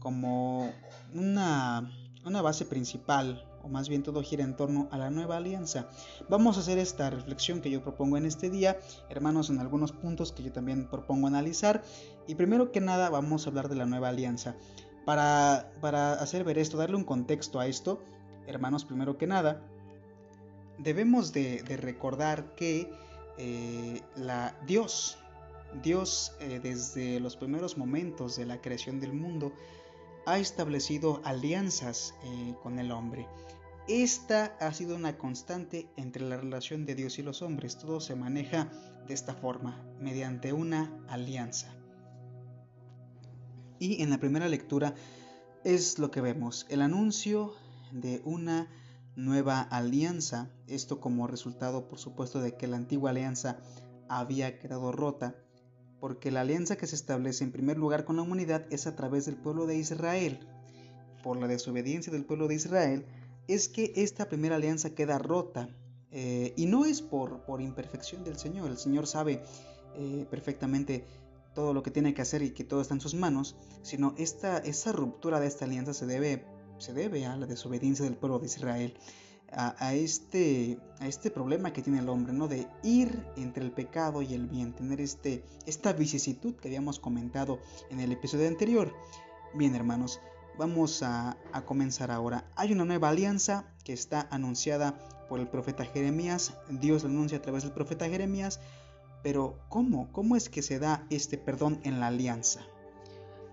como 0.00 0.72
una, 1.14 1.88
una 2.24 2.42
base 2.42 2.64
principal 2.64 3.47
o 3.62 3.68
más 3.68 3.88
bien 3.88 4.02
todo 4.02 4.22
gira 4.22 4.44
en 4.44 4.56
torno 4.56 4.88
a 4.90 4.98
la 4.98 5.10
nueva 5.10 5.36
alianza. 5.36 5.88
Vamos 6.28 6.56
a 6.56 6.60
hacer 6.60 6.78
esta 6.78 7.10
reflexión 7.10 7.60
que 7.60 7.70
yo 7.70 7.82
propongo 7.82 8.16
en 8.16 8.26
este 8.26 8.50
día, 8.50 8.78
hermanos, 9.08 9.50
en 9.50 9.58
algunos 9.58 9.92
puntos 9.92 10.32
que 10.32 10.42
yo 10.42 10.52
también 10.52 10.88
propongo 10.88 11.26
analizar. 11.26 11.82
Y 12.26 12.34
primero 12.34 12.72
que 12.72 12.80
nada 12.80 13.10
vamos 13.10 13.46
a 13.46 13.50
hablar 13.50 13.68
de 13.68 13.76
la 13.76 13.86
nueva 13.86 14.08
alianza. 14.08 14.56
Para, 15.04 15.72
para 15.80 16.14
hacer 16.14 16.44
ver 16.44 16.58
esto, 16.58 16.76
darle 16.76 16.96
un 16.96 17.04
contexto 17.04 17.60
a 17.60 17.66
esto, 17.66 18.00
hermanos, 18.46 18.84
primero 18.84 19.16
que 19.16 19.26
nada, 19.26 19.62
debemos 20.78 21.32
de, 21.32 21.62
recordar 21.80 22.54
que 22.54 22.90
eh, 23.36 24.00
la 24.16 24.56
Dios, 24.66 25.18
Dios 25.82 26.32
eh, 26.40 26.60
desde 26.62 27.20
los 27.20 27.36
primeros 27.36 27.76
momentos 27.76 28.36
de 28.36 28.46
la 28.46 28.60
creación 28.60 29.00
del 29.00 29.12
mundo, 29.12 29.52
ha 30.28 30.38
establecido 30.38 31.22
alianzas 31.24 32.14
eh, 32.22 32.54
con 32.62 32.78
el 32.78 32.92
hombre. 32.92 33.26
Esta 33.88 34.56
ha 34.60 34.74
sido 34.74 34.94
una 34.94 35.16
constante 35.16 35.88
entre 35.96 36.28
la 36.28 36.36
relación 36.36 36.84
de 36.84 36.94
Dios 36.94 37.18
y 37.18 37.22
los 37.22 37.40
hombres. 37.40 37.78
Todo 37.78 37.98
se 38.00 38.14
maneja 38.14 38.70
de 39.06 39.14
esta 39.14 39.34
forma, 39.34 39.82
mediante 39.98 40.52
una 40.52 40.92
alianza. 41.08 41.74
Y 43.78 44.02
en 44.02 44.10
la 44.10 44.18
primera 44.18 44.48
lectura 44.48 44.94
es 45.64 45.98
lo 45.98 46.10
que 46.10 46.20
vemos, 46.20 46.66
el 46.68 46.82
anuncio 46.82 47.54
de 47.90 48.20
una 48.24 48.68
nueva 49.16 49.62
alianza, 49.62 50.50
esto 50.66 51.00
como 51.00 51.26
resultado 51.26 51.88
por 51.88 51.98
supuesto 51.98 52.40
de 52.40 52.54
que 52.54 52.66
la 52.66 52.76
antigua 52.76 53.10
alianza 53.10 53.60
había 54.10 54.58
quedado 54.58 54.92
rota 54.92 55.36
porque 56.00 56.30
la 56.30 56.42
alianza 56.42 56.76
que 56.76 56.86
se 56.86 56.94
establece 56.94 57.44
en 57.44 57.52
primer 57.52 57.78
lugar 57.78 58.04
con 58.04 58.16
la 58.16 58.22
humanidad 58.22 58.66
es 58.70 58.86
a 58.86 58.94
través 58.94 59.26
del 59.26 59.36
pueblo 59.36 59.66
de 59.66 59.76
Israel. 59.76 60.40
Por 61.22 61.38
la 61.38 61.48
desobediencia 61.48 62.12
del 62.12 62.24
pueblo 62.24 62.48
de 62.48 62.54
Israel 62.54 63.06
es 63.48 63.68
que 63.68 63.92
esta 63.96 64.28
primera 64.28 64.56
alianza 64.56 64.94
queda 64.94 65.18
rota. 65.18 65.68
Eh, 66.10 66.54
y 66.56 66.66
no 66.66 66.84
es 66.84 67.02
por, 67.02 67.44
por, 67.44 67.60
imperfección 67.60 68.24
del 68.24 68.38
Señor, 68.38 68.70
el 68.70 68.78
Señor 68.78 69.06
sabe 69.06 69.42
eh, 69.96 70.26
perfectamente 70.30 71.04
todo 71.54 71.74
lo 71.74 71.82
que 71.82 71.90
tiene 71.90 72.14
que 72.14 72.22
hacer 72.22 72.42
y 72.42 72.50
que 72.50 72.64
todo 72.64 72.80
está 72.80 72.94
en 72.94 73.00
sus 73.00 73.14
manos, 73.14 73.56
sino 73.82 74.14
esta, 74.16 74.58
esa 74.58 74.92
ruptura 74.92 75.40
de 75.40 75.48
esta 75.48 75.66
alianza 75.66 75.92
se 75.92 76.06
debe, 76.06 76.46
se 76.78 76.94
debe 76.94 77.26
a 77.26 77.36
la 77.36 77.46
desobediencia 77.46 78.04
del 78.04 78.16
pueblo 78.16 78.38
de 78.38 78.46
Israel 78.46 78.94
a, 79.52 79.94
este, 79.94 80.78
a 81.00 81.06
este 81.06 81.30
problema 81.30 81.72
que 81.72 81.82
tiene 81.82 82.00
el 82.00 82.08
hombre, 82.08 82.32
¿no? 82.32 82.48
De 82.48 82.68
ir 82.82 83.24
entre 83.36 83.64
el 83.64 83.72
pecado 83.72 84.22
y 84.22 84.34
el 84.34 84.46
bien, 84.46 84.72
tener 84.72 85.00
este, 85.00 85.44
esta 85.66 85.92
vicisitud 85.92 86.54
que 86.56 86.68
habíamos 86.68 86.98
comentado 86.98 87.58
en 87.90 88.00
el 88.00 88.12
episodio 88.12 88.48
anterior. 88.48 88.92
Bien, 89.54 89.74
hermanos, 89.74 90.20
vamos 90.58 91.02
a, 91.02 91.36
a 91.52 91.64
comenzar 91.64 92.10
ahora. 92.10 92.44
Hay 92.56 92.72
una 92.72 92.84
nueva 92.84 93.08
alianza 93.08 93.64
que 93.84 93.92
está 93.92 94.28
anunciada 94.30 94.98
por 95.28 95.40
el 95.40 95.48
profeta 95.48 95.84
Jeremías. 95.84 96.54
Dios 96.68 97.02
la 97.04 97.10
anuncia 97.10 97.38
a 97.38 97.42
través 97.42 97.62
del 97.62 97.72
profeta 97.72 98.08
Jeremías. 98.08 98.60
Pero 99.22 99.58
¿cómo? 99.68 100.12
¿Cómo 100.12 100.36
es 100.36 100.48
que 100.48 100.62
se 100.62 100.78
da 100.78 101.06
este 101.10 101.38
perdón 101.38 101.80
en 101.84 102.00
la 102.00 102.08
alianza? 102.08 102.60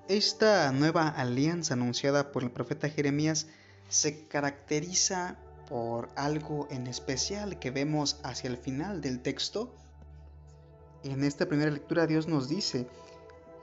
Esta 0.08 0.72
nueva 0.72 1.08
alianza 1.08 1.74
anunciada 1.74 2.32
por 2.32 2.44
el 2.44 2.52
profeta 2.52 2.90
Jeremías 2.90 3.48
se 3.90 4.28
caracteriza 4.28 5.40
por 5.70 6.10
algo 6.16 6.68
en 6.70 6.88
especial 6.88 7.60
que 7.60 7.72
vemos 7.72 8.20
hacia 8.24 8.50
el 8.50 8.58
final 8.58 9.02
del 9.02 9.22
texto. 9.22 9.74
En 11.04 11.24
esta 11.24 11.46
primera 11.46 11.72
lectura 11.72 12.08
Dios 12.08 12.28
nos 12.28 12.50
dice 12.50 12.88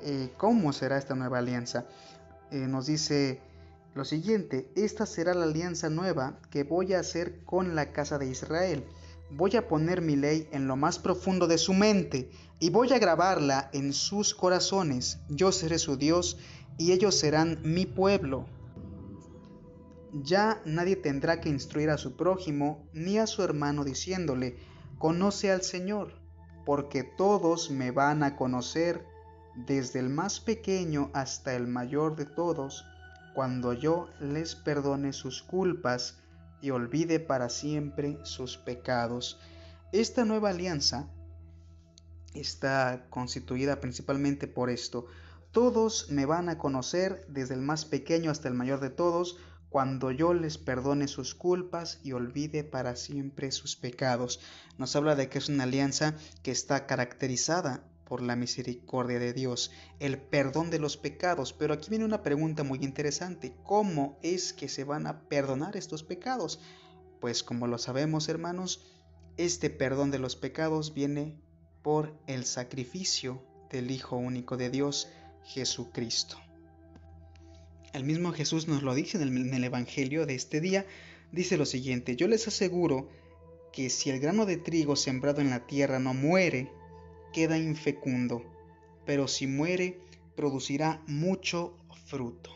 eh, 0.00 0.30
cómo 0.37 0.73
será 0.73 0.99
esta 0.99 1.14
nueva 1.14 1.38
alianza. 1.38 1.87
eh, 2.50 2.66
nos 2.66 2.87
dice 2.87 3.40
lo 3.94 4.06
siguiente, 4.06 4.71
esta 4.75 5.04
será 5.04 5.35
la 5.35 5.44
alianza 5.44 5.90
nueva 5.90 6.38
que 6.50 6.64
voy 6.64 6.94
a 6.94 7.00
hacer 7.00 7.44
con 7.44 7.75
la 7.75 7.92
casa 7.92 8.18
de 8.18 8.26
Israel. 8.26 8.85
Voy 9.30 9.54
a 9.56 9.68
poner 9.68 10.00
mi 10.00 10.16
ley 10.16 10.49
en 10.50 10.66
lo 10.66 10.76
más 10.76 10.99
profundo 10.99 11.47
de 11.47 11.59
su 11.59 11.75
mente 11.75 12.30
y 12.59 12.71
voy 12.71 12.90
a 12.92 12.99
grabarla 12.99 13.68
en 13.75 13.92
sus 13.92 14.35
corazones. 14.35 15.18
Yo 15.28 15.52
seré 15.52 15.78
su 15.78 15.99
Dios 15.99 16.38
y 16.78 16.92
ellos 16.92 17.16
serán 17.16 17.61
mi 17.62 17.85
pueblo. 17.85 18.47
Ya 20.12 20.61
nadie 20.66 20.97
tendrá 20.97 21.40
que 21.40 21.49
instruir 21.49 21.88
a 21.88 21.97
su 21.97 22.16
prójimo 22.16 22.87
ni 22.92 23.19
a 23.19 23.26
su 23.26 23.42
hermano 23.42 23.83
diciéndole, 23.83 24.59
conoce 24.99 25.50
al 25.50 25.62
Señor, 25.62 26.21
porque 26.66 27.02
todos 27.02 27.71
me 27.71 27.90
van 27.90 28.23
a 28.23 28.37
conocer, 28.37 29.07
desde 29.54 30.00
el 30.00 30.11
más 30.11 30.40
pequeño 30.40 31.11
hasta 31.14 31.54
el 31.54 31.66
mayor 31.66 32.16
de 32.16 32.26
todos, 32.26 32.85
cuando 33.35 33.73
yo 33.73 34.09
les 34.21 34.54
perdone 34.54 35.12
sus 35.12 35.42
culpas 35.42 36.19
y 36.61 36.71
olvide 36.71 37.19
para 37.19 37.49
siempre 37.49 38.19
sus 38.25 38.59
pecados. 38.59 39.40
Esta 39.92 40.25
nueva 40.25 40.50
alianza 40.50 41.09
está 42.35 43.07
constituida 43.11 43.81
principalmente 43.81 44.47
por 44.47 44.71
esto. 44.71 45.07
Todos 45.50 46.11
me 46.11 46.25
van 46.26 46.49
a 46.49 46.59
conocer, 46.59 47.26
desde 47.28 47.54
el 47.54 47.62
más 47.62 47.85
pequeño 47.85 48.31
hasta 48.31 48.49
el 48.49 48.54
mayor 48.54 48.81
de 48.81 48.90
todos, 48.90 49.38
cuando 49.73 50.11
yo 50.11 50.35
les 50.35 50.59
perdone 50.59 51.09
sus 51.09 51.35
culpas 51.35 51.99
y 52.05 52.12
olvide 52.12 52.62
para 52.62 52.95
siempre 52.95 53.50
sus 53.50 53.75
pecados. 53.75 54.38
Nos 54.76 54.95
habla 54.97 55.17
de 55.17 55.31
que 55.31 55.38
es 55.38 55.49
una 55.49 55.64
alianza 55.64 56.14
que 56.43 56.50
está 56.50 56.87
caracterizada 56.87 57.83
por 58.05 58.21
la 58.21 58.37
misericordia 58.37 59.19
de 59.19 59.33
Dios, 59.33 59.73
el 59.99 60.19
perdón 60.19 60.69
de 60.69 60.79
los 60.79 60.99
pecados. 60.99 61.55
Pero 61.55 61.73
aquí 61.73 61.88
viene 61.88 62.05
una 62.05 62.23
pregunta 62.23 62.64
muy 62.64 62.81
interesante. 62.83 63.57
¿Cómo 63.62 64.19
es 64.23 64.52
que 64.52 64.69
se 64.69 64.85
van 64.85 65.07
a 65.07 65.23
perdonar 65.23 65.75
estos 65.75 66.02
pecados? 66.02 66.61
Pues 67.19 67.43
como 67.43 67.67
lo 67.67 67.79
sabemos 67.79 68.29
hermanos, 68.29 68.85
este 69.38 69.71
perdón 69.71 70.11
de 70.11 70.19
los 70.19 70.37
pecados 70.37 70.93
viene 70.93 71.41
por 71.81 72.14
el 72.26 72.45
sacrificio 72.45 73.43
del 73.71 73.91
Hijo 73.91 74.17
único 74.17 74.59
de 74.59 74.69
Dios, 74.69 75.09
Jesucristo. 75.45 76.37
El 77.92 78.04
mismo 78.04 78.32
Jesús 78.32 78.68
nos 78.68 78.82
lo 78.82 78.94
dice 78.94 79.20
en 79.20 79.54
el, 79.54 79.64
Evangelio 79.64 80.25
de 80.25 80.34
este 80.34 80.62
día. 80.62 80.87
Dice 81.30 81.58
lo 81.58 81.66
siguiente, 81.66 82.16
yo 82.16 82.26
les 82.26 82.49
aseguro 82.49 83.08
que 83.70 83.90
si 83.90 84.08
el 84.08 84.18
grano 84.18 84.46
de 84.46 84.56
trigo 84.56 84.96
sembrado 84.96 85.42
en 85.42 85.50
la 85.50 85.66
tierra 85.66 85.99
no 85.99 86.14
muere, 86.14 86.70
queda 87.34 87.58
infecundo, 87.58 88.44
pero 89.04 89.28
si 89.28 89.46
muere, 89.46 90.00
producirá 90.37 91.02
mucho 91.06 91.76
fruto. 92.06 92.50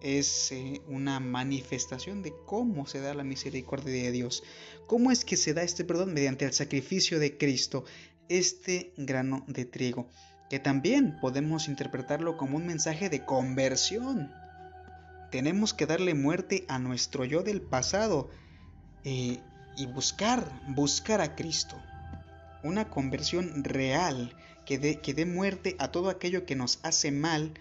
Es 0.00 0.50
eh, 0.50 0.80
una 0.88 1.20
manifestación 1.20 2.22
de 2.22 2.34
cómo 2.44 2.86
se 2.86 3.00
da 3.00 3.14
la 3.14 3.22
misericordia 3.22 3.92
de 3.92 4.10
Dios. 4.10 4.42
¿Cómo 4.88 5.12
es 5.12 5.24
que 5.24 5.36
se 5.36 5.54
da 5.54 5.62
este 5.62 5.84
perdón? 5.84 6.14
Mediante 6.14 6.44
el 6.44 6.52
sacrificio 6.52 7.20
de 7.20 7.38
Cristo, 7.38 7.84
este 8.28 8.92
grano 8.96 9.44
de 9.46 9.66
trigo, 9.66 10.08
que 10.52 10.60
también 10.60 11.16
podemos 11.18 11.66
interpretarlo 11.66 12.36
como 12.36 12.58
un 12.58 12.66
mensaje 12.66 13.08
de 13.08 13.24
conversión. 13.24 14.30
Tenemos 15.30 15.72
que 15.72 15.86
darle 15.86 16.12
muerte 16.12 16.66
a 16.68 16.78
nuestro 16.78 17.24
yo 17.24 17.42
del 17.42 17.62
pasado 17.62 18.28
eh, 19.02 19.40
y 19.78 19.86
buscar, 19.86 20.46
buscar 20.68 21.22
a 21.22 21.36
Cristo 21.36 21.80
una 22.62 22.90
conversión 22.90 23.64
real 23.64 24.36
que 24.66 24.76
dé, 24.78 25.00
que 25.00 25.24
muerte 25.24 25.74
a 25.78 25.90
todo 25.90 26.10
aquello 26.10 26.44
que 26.44 26.54
nos 26.54 26.80
hace 26.82 27.12
mal 27.12 27.54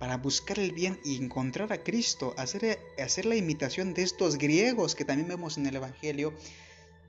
para 0.00 0.16
buscar 0.16 0.58
el 0.58 0.72
bien 0.72 0.98
y 1.04 1.22
encontrar 1.22 1.72
a 1.72 1.84
Cristo, 1.84 2.34
hacer, 2.36 2.80
hacer 3.00 3.24
la 3.24 3.36
imitación 3.36 3.94
de 3.94 4.02
estos 4.02 4.36
griegos 4.36 4.96
que 4.96 5.04
también 5.04 5.28
vemos 5.28 5.58
en 5.58 5.66
el 5.66 5.76
Evangelio, 5.76 6.34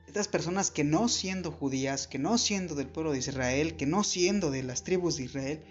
estas 0.08 0.28
personas 0.28 0.70
que 0.72 0.84
no 0.84 1.08
siendo 1.08 1.52
judías, 1.52 2.08
que 2.08 2.20
no 2.20 2.38
siendo 2.38 2.76
del 2.76 2.88
pueblo 2.88 3.12
de 3.12 3.20
Israel, 3.20 3.76
que 3.76 3.86
no 3.86 4.04
siendo 4.04 4.52
de 4.52 4.64
las 4.64 4.84
tribus 4.84 5.18
de 5.18 5.24
Israel, 5.24 5.64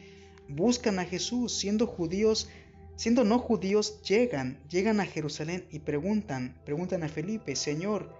buscan 0.48 0.98
a 0.98 1.04
Jesús, 1.04 1.56
siendo 1.56 1.86
judíos, 1.86 2.48
siendo 2.96 3.24
no 3.24 3.38
judíos, 3.38 4.02
llegan, 4.02 4.58
llegan 4.68 5.00
a 5.00 5.06
Jerusalén 5.06 5.66
y 5.70 5.80
preguntan, 5.80 6.56
preguntan 6.64 7.02
a 7.02 7.08
Felipe, 7.08 7.56
Señor, 7.56 8.14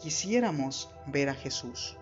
quisiéramos 0.00 0.90
ver 1.06 1.28
a 1.28 1.34
Jesús. 1.34 1.96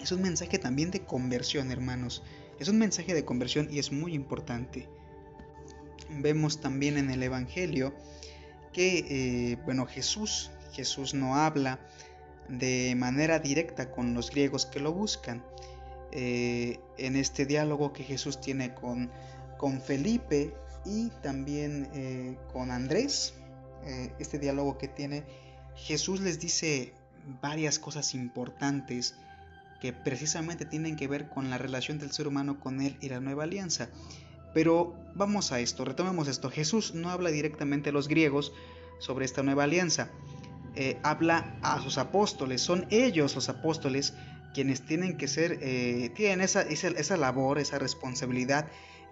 Es 0.00 0.12
un 0.12 0.22
mensaje 0.22 0.58
también 0.58 0.90
de 0.90 1.00
conversión, 1.00 1.70
hermanos. 1.70 2.22
Es 2.58 2.68
un 2.68 2.78
mensaje 2.78 3.14
de 3.14 3.24
conversión 3.24 3.68
y 3.70 3.78
es 3.78 3.92
muy 3.92 4.14
importante. 4.14 4.88
Vemos 6.10 6.60
también 6.60 6.98
en 6.98 7.10
el 7.10 7.22
Evangelio 7.22 7.94
que, 8.72 9.52
eh, 9.52 9.58
bueno, 9.64 9.86
Jesús, 9.86 10.50
Jesús 10.72 11.14
no 11.14 11.36
habla 11.36 11.78
de 12.48 12.94
manera 12.96 13.38
directa 13.38 13.90
con 13.90 14.14
los 14.14 14.30
griegos 14.30 14.66
que 14.66 14.80
lo 14.80 14.92
buscan. 14.92 15.44
Eh, 16.12 16.78
en 16.98 17.16
este 17.16 17.46
diálogo 17.46 17.92
que 17.92 18.04
Jesús 18.04 18.40
tiene 18.40 18.74
con, 18.74 19.10
con 19.58 19.80
Felipe 19.80 20.54
y 20.84 21.08
también 21.22 21.88
eh, 21.94 22.36
con 22.52 22.70
Andrés, 22.70 23.34
este 24.20 24.38
diálogo 24.38 24.78
que 24.78 24.86
tiene, 24.86 25.24
Jesús 25.74 26.20
les 26.20 26.38
dice 26.38 26.92
varias 27.40 27.80
cosas 27.80 28.14
importantes 28.14 29.16
que 29.80 29.92
precisamente 29.92 30.64
tienen 30.64 30.94
que 30.94 31.08
ver 31.08 31.28
con 31.28 31.50
la 31.50 31.58
relación 31.58 31.98
del 31.98 32.12
ser 32.12 32.28
humano 32.28 32.60
con 32.60 32.80
Él 32.80 32.96
y 33.00 33.08
la 33.08 33.18
nueva 33.18 33.42
alianza. 33.42 33.88
Pero 34.54 34.94
vamos 35.14 35.50
a 35.50 35.58
esto, 35.58 35.84
retomemos 35.84 36.28
esto. 36.28 36.50
Jesús 36.50 36.94
no 36.94 37.10
habla 37.10 37.30
directamente 37.30 37.90
a 37.90 37.92
los 37.92 38.06
griegos 38.06 38.52
sobre 39.00 39.24
esta 39.24 39.42
nueva 39.42 39.64
alianza. 39.64 40.10
Eh, 40.74 40.98
habla 41.02 41.54
a 41.62 41.80
sus 41.82 41.98
apóstoles, 41.98 42.62
son 42.62 42.86
ellos 42.90 43.34
los 43.34 43.48
apóstoles 43.50 44.14
quienes 44.54 44.82
tienen 44.82 45.16
que 45.16 45.28
ser, 45.28 45.58
eh, 45.60 46.10
tienen 46.14 46.40
esa, 46.40 46.62
esa, 46.62 46.88
esa 46.88 47.16
labor, 47.16 47.58
esa 47.58 47.78
responsabilidad 47.78 48.66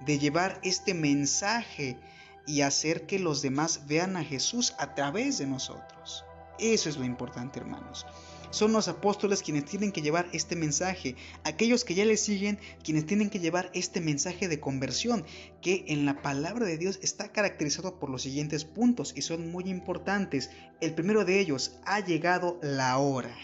de 0.04 0.18
llevar 0.18 0.58
este 0.62 0.94
mensaje 0.94 1.98
y 2.46 2.62
hacer 2.62 3.06
que 3.06 3.18
los 3.18 3.42
demás 3.42 3.86
vean 3.86 4.16
a 4.16 4.24
Jesús 4.24 4.74
a 4.78 4.94
través 4.94 5.38
de 5.38 5.46
nosotros. 5.46 6.24
Eso 6.58 6.88
es 6.88 6.96
lo 6.96 7.04
importante, 7.04 7.60
hermanos. 7.60 8.06
Son 8.50 8.72
los 8.72 8.88
apóstoles 8.88 9.42
quienes 9.42 9.64
tienen 9.64 9.92
que 9.92 10.02
llevar 10.02 10.28
este 10.32 10.56
mensaje, 10.56 11.14
aquellos 11.44 11.84
que 11.84 11.94
ya 11.94 12.04
le 12.04 12.16
siguen, 12.16 12.58
quienes 12.82 13.06
tienen 13.06 13.30
que 13.30 13.38
llevar 13.38 13.70
este 13.74 14.00
mensaje 14.00 14.48
de 14.48 14.58
conversión, 14.58 15.24
que 15.62 15.84
en 15.88 16.04
la 16.04 16.20
palabra 16.20 16.66
de 16.66 16.76
Dios 16.76 16.98
está 17.02 17.30
caracterizado 17.30 18.00
por 18.00 18.10
los 18.10 18.22
siguientes 18.22 18.64
puntos 18.64 19.12
y 19.16 19.22
son 19.22 19.52
muy 19.52 19.64
importantes. 19.70 20.50
El 20.80 20.94
primero 20.94 21.24
de 21.24 21.38
ellos, 21.38 21.78
ha 21.84 22.00
llegado 22.00 22.58
la 22.60 22.98
hora. 22.98 23.36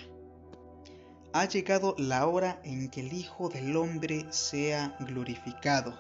Ha 1.33 1.45
llegado 1.47 1.95
la 1.99 2.27
hora 2.27 2.61
en 2.65 2.89
que 2.89 3.01
el 3.01 3.13
Hijo 3.13 3.49
del 3.49 3.77
Hombre 3.77 4.27
sea 4.31 4.97
glorificado. 5.01 5.97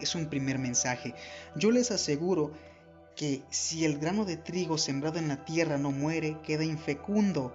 Es 0.00 0.14
un 0.14 0.26
primer 0.26 0.58
mensaje. 0.58 1.14
Yo 1.56 1.72
les 1.72 1.90
aseguro 1.90 2.52
que 3.16 3.42
si 3.50 3.84
el 3.84 3.98
grano 3.98 4.24
de 4.24 4.36
trigo 4.36 4.78
sembrado 4.78 5.18
en 5.18 5.28
la 5.28 5.44
tierra 5.44 5.78
no 5.78 5.90
muere, 5.90 6.36
queda 6.44 6.64
infecundo 6.64 7.54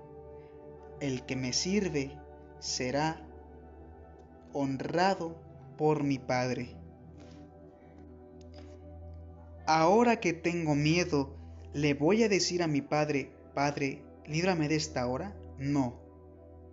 el 1.01 1.25
que 1.25 1.35
me 1.35 1.51
sirve 1.51 2.15
será 2.59 3.27
honrado 4.53 5.35
por 5.77 6.03
mi 6.03 6.19
Padre. 6.19 6.75
Ahora 9.65 10.19
que 10.19 10.33
tengo 10.33 10.75
miedo, 10.75 11.35
¿le 11.73 11.95
voy 11.95 12.23
a 12.23 12.29
decir 12.29 12.61
a 12.61 12.67
mi 12.67 12.81
Padre, 12.81 13.31
Padre, 13.55 14.03
líbrame 14.27 14.67
de 14.67 14.75
esta 14.75 15.07
hora? 15.07 15.35
No, 15.57 15.99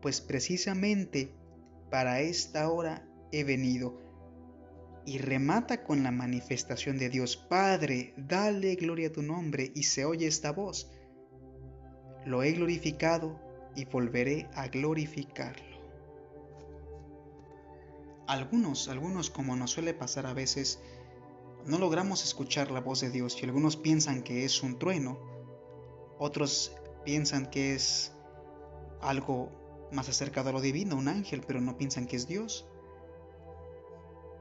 pues 0.02 0.20
precisamente 0.20 1.32
para 1.90 2.20
esta 2.20 2.68
hora 2.70 3.08
he 3.32 3.44
venido. 3.44 3.98
Y 5.06 5.18
remata 5.18 5.84
con 5.84 6.02
la 6.02 6.10
manifestación 6.10 6.98
de 6.98 7.08
Dios, 7.08 7.38
Padre, 7.38 8.12
dale 8.18 8.74
gloria 8.74 9.08
a 9.08 9.12
tu 9.12 9.22
nombre, 9.22 9.72
y 9.74 9.84
se 9.84 10.04
oye 10.04 10.26
esta 10.26 10.52
voz. 10.52 10.90
Lo 12.26 12.42
he 12.42 12.52
glorificado 12.52 13.47
y 13.78 13.84
volveré 13.84 14.50
a 14.54 14.66
glorificarlo. 14.66 15.78
Algunos, 18.26 18.88
algunos 18.88 19.30
como 19.30 19.54
nos 19.54 19.70
suele 19.70 19.94
pasar 19.94 20.26
a 20.26 20.34
veces, 20.34 20.80
no 21.64 21.78
logramos 21.78 22.24
escuchar 22.24 22.72
la 22.72 22.80
voz 22.80 23.00
de 23.02 23.10
Dios 23.10 23.40
y 23.40 23.46
algunos 23.46 23.76
piensan 23.76 24.24
que 24.24 24.44
es 24.44 24.64
un 24.64 24.80
trueno, 24.80 25.16
otros 26.18 26.72
piensan 27.04 27.46
que 27.46 27.76
es 27.76 28.12
algo 29.00 29.88
más 29.92 30.08
acercado 30.08 30.48
a 30.48 30.52
lo 30.52 30.60
divino, 30.60 30.96
un 30.96 31.06
ángel, 31.06 31.44
pero 31.46 31.60
no 31.60 31.78
piensan 31.78 32.06
que 32.06 32.16
es 32.16 32.26
Dios. 32.26 32.66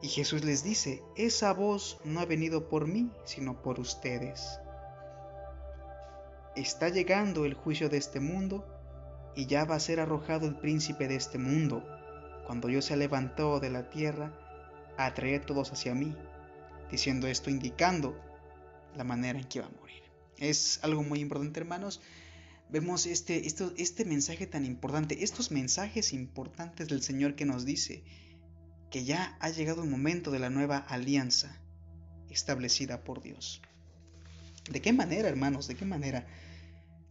Y 0.02 0.08
Jesús 0.08 0.43
les 0.43 0.63
dice, 0.63 1.04
esa 1.15 1.54
voz 1.54 2.00
no 2.04 2.21
ha 2.21 2.26
venido 2.26 2.69
por 2.69 2.88
mí, 2.88 3.12
sino 3.23 3.62
por 3.62 3.80
ustedes. 3.80 4.60
Está 6.56 6.89
llegando 6.89 7.45
el 7.45 7.54
juicio 7.54 7.88
de 7.88 7.97
este 7.97 8.19
mundo 8.19 8.65
y 9.38 9.45
ya 9.45 9.65
va 9.65 9.76
a 9.76 9.80
ser 9.80 10.00
arrojado 10.00 10.47
el 10.47 10.56
príncipe 10.56 11.08
de 11.08 11.15
este 11.15 11.38
mundo. 11.38 11.88
Cuando 12.47 12.69
yo 12.69 12.82
se 12.82 12.97
levantó 12.97 13.60
de 13.60 13.69
la 13.69 13.88
tierra, 13.91 14.34
atraer 14.97 15.45
todos 15.45 15.71
hacia 15.71 15.93
mí, 15.93 16.15
diciendo 16.89 17.28
esto, 17.28 17.52
indicando 17.52 18.19
la 18.95 19.04
manera 19.04 19.38
en 19.38 19.45
que 19.45 19.62
va 19.62 19.67
a 19.67 19.80
morir. 19.80 20.02
Es 20.38 20.80
algo 20.82 21.04
muy 21.04 21.19
importante, 21.19 21.60
hermanos. 21.60 22.02
Vemos 22.69 23.06
este, 23.06 23.45
este 23.45 24.06
mensaje 24.06 24.47
tan 24.47 24.65
importante, 24.65 25.23
estos 25.23 25.52
mensajes 25.52 26.13
importantes 26.13 26.88
del 26.88 27.04
Señor 27.04 27.36
que 27.36 27.45
nos 27.45 27.63
dice 27.63 28.04
que 28.89 29.06
ya 29.06 29.38
ha 29.39 29.52
llegado 29.52 29.84
el 29.84 29.89
momento 29.89 30.32
de 30.32 30.39
la 30.39 30.50
nueva 30.50 30.78
alianza 30.78 31.62
establecida 32.32 33.04
por 33.04 33.21
Dios. 33.21 33.62
¿De 34.67 34.82
qué 34.82 34.93
manera, 34.93 35.30
hermanos? 35.30 35.67
¿De 35.67 35.76
qué 35.76 35.86
manera? 35.86 36.26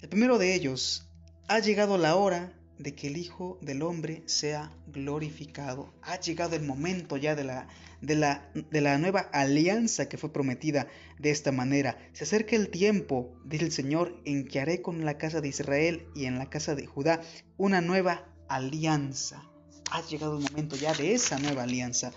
El 0.01 0.09
primero 0.09 0.39
de 0.39 0.55
ellos, 0.55 1.07
ha 1.49 1.61
llegado 1.61 1.97
la 1.97 2.17
hora 2.17 2.53
de 2.79 2.95
que 2.95 3.07
el 3.07 3.17
Hijo 3.17 3.59
del 3.61 3.83
Hombre 3.83 4.23
sea 4.27 4.73
glorificado. 4.89 5.95
Ha 6.03 6.21
llegado 6.21 6.57
el 6.57 6.63
momento 6.63 7.17
ya 7.17 7.35
de 7.35 7.45
la, 7.45 7.69
de 8.01 8.17
la, 8.17 8.51
de 8.55 8.81
la 8.81 8.99
nueva 8.99 9.21
alianza 9.33 10.09
que 10.09 10.19
fue 10.19 10.33
prometida 10.33 10.89
de 11.19 11.31
esta 11.31 11.53
manera. 11.53 11.99
Se 12.13 12.25
acerca 12.25 12.57
el 12.57 12.69
tiempo, 12.69 13.35
dice 13.45 13.65
el 13.65 13.73
Señor, 13.73 14.21
en 14.25 14.47
que 14.47 14.61
haré 14.61 14.83
con 14.83 15.05
la 15.05 15.19
casa 15.19 15.41
de 15.41 15.49
Israel 15.49 16.07
y 16.15 16.27
en 16.27 16.39
la 16.39 16.51
casa 16.51 16.75
de 16.75 16.87
Judá 16.87 17.23
una 17.57 17.81
nueva 17.81 18.29
alianza. 18.49 19.49
Ha 19.91 20.03
llegado 20.03 20.37
el 20.39 20.43
momento 20.43 20.77
ya 20.77 20.93
de 20.95 21.15
esa 21.15 21.39
nueva 21.39 21.63
alianza. 21.63 22.13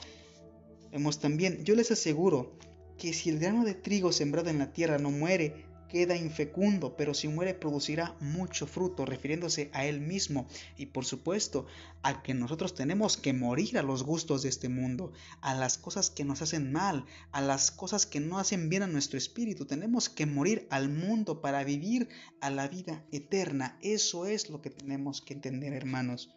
Vemos 0.92 1.20
también, 1.20 1.63
yo 1.63 1.76
les 1.76 1.92
aseguro 1.92 2.58
que 2.98 3.13
si 3.13 3.30
el 3.30 3.39
grano 3.39 3.63
de 3.63 3.76
trigo 3.76 4.12
sembrado 4.12 4.50
en 4.50 4.58
la 4.58 4.74
tierra 4.74 4.98
no 4.98 5.12
muere, 5.12 5.68
queda 5.89 6.15
infecundo, 6.15 6.95
pero 6.95 7.13
si 7.13 7.28
muere 7.28 7.54
producirá 7.54 8.15
mucho 8.21 8.67
fruto, 8.67 9.06
refiriéndose 9.06 9.69
a 9.73 9.86
él 9.86 9.99
mismo 9.99 10.47
y 10.78 10.86
por 10.86 11.04
supuesto 11.04 11.65
a 12.04 12.21
que 12.23 12.34
nosotros 12.34 12.75
tenemos 12.75 13.17
que 13.17 13.34
morir 13.34 13.78
a 13.78 13.82
los 13.82 14.04
gustos 14.04 14.43
de 14.43 14.49
este 14.49 14.69
mundo, 14.69 15.12
a 15.41 15.54
las 15.54 15.78
cosas 15.78 16.10
que 16.10 16.23
nos 16.23 16.41
hacen 16.41 16.71
mal, 16.71 17.06
a 17.32 17.41
las 17.41 17.71
cosas 17.71 18.06
que 18.06 18.19
no 18.19 18.39
hacen 18.39 18.69
bien 18.69 18.84
a 18.84 18.88
nuestro 18.88 19.17
espíritu. 19.17 19.65
Tenemos 19.65 20.08
que 20.08 20.25
morir 20.25 20.67
al 20.69 20.89
mundo 20.89 21.41
para 21.41 21.63
vivir 21.63 22.08
a 22.39 22.49
la 22.49 22.67
vida 22.67 23.04
eterna. 23.12 23.78
Eso 23.82 24.25
es 24.25 24.49
lo 24.49 24.62
que 24.62 24.69
tenemos 24.69 25.21
que 25.21 25.34
entender, 25.34 25.73
hermanos. 25.73 26.34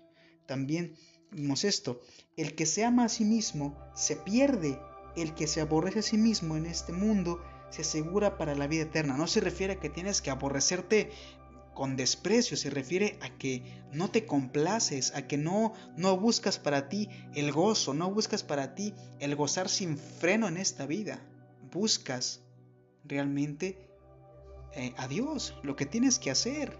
También 0.46 0.94
vimos 1.30 1.64
esto, 1.64 2.00
el 2.36 2.54
que 2.54 2.66
se 2.66 2.84
ama 2.84 3.04
a 3.04 3.08
sí 3.08 3.24
mismo 3.24 3.78
se 3.94 4.16
pierde, 4.16 4.80
el 5.16 5.34
que 5.34 5.46
se 5.46 5.60
aborrece 5.60 6.00
a 6.00 6.02
sí 6.02 6.16
mismo 6.16 6.56
en 6.56 6.66
este 6.66 6.92
mundo 6.92 7.42
se 7.72 7.82
asegura 7.82 8.36
para 8.36 8.54
la 8.54 8.66
vida 8.66 8.82
eterna. 8.82 9.16
No 9.16 9.26
se 9.26 9.40
refiere 9.40 9.74
a 9.74 9.80
que 9.80 9.88
tienes 9.88 10.20
que 10.20 10.30
aborrecerte 10.30 11.10
con 11.74 11.96
desprecio, 11.96 12.56
se 12.56 12.68
refiere 12.68 13.18
a 13.22 13.30
que 13.30 13.62
no 13.92 14.10
te 14.10 14.26
complaces, 14.26 15.14
a 15.14 15.26
que 15.26 15.38
no, 15.38 15.72
no 15.96 16.18
buscas 16.18 16.58
para 16.58 16.88
ti 16.90 17.08
el 17.34 17.50
gozo, 17.50 17.94
no 17.94 18.10
buscas 18.10 18.42
para 18.42 18.74
ti 18.74 18.94
el 19.20 19.36
gozar 19.36 19.70
sin 19.70 19.96
freno 19.96 20.48
en 20.48 20.58
esta 20.58 20.84
vida. 20.84 21.20
Buscas 21.72 22.42
realmente 23.04 23.88
eh, 24.74 24.92
a 24.98 25.08
Dios, 25.08 25.54
lo 25.62 25.74
que 25.74 25.86
tienes 25.86 26.18
que 26.18 26.30
hacer. 26.30 26.78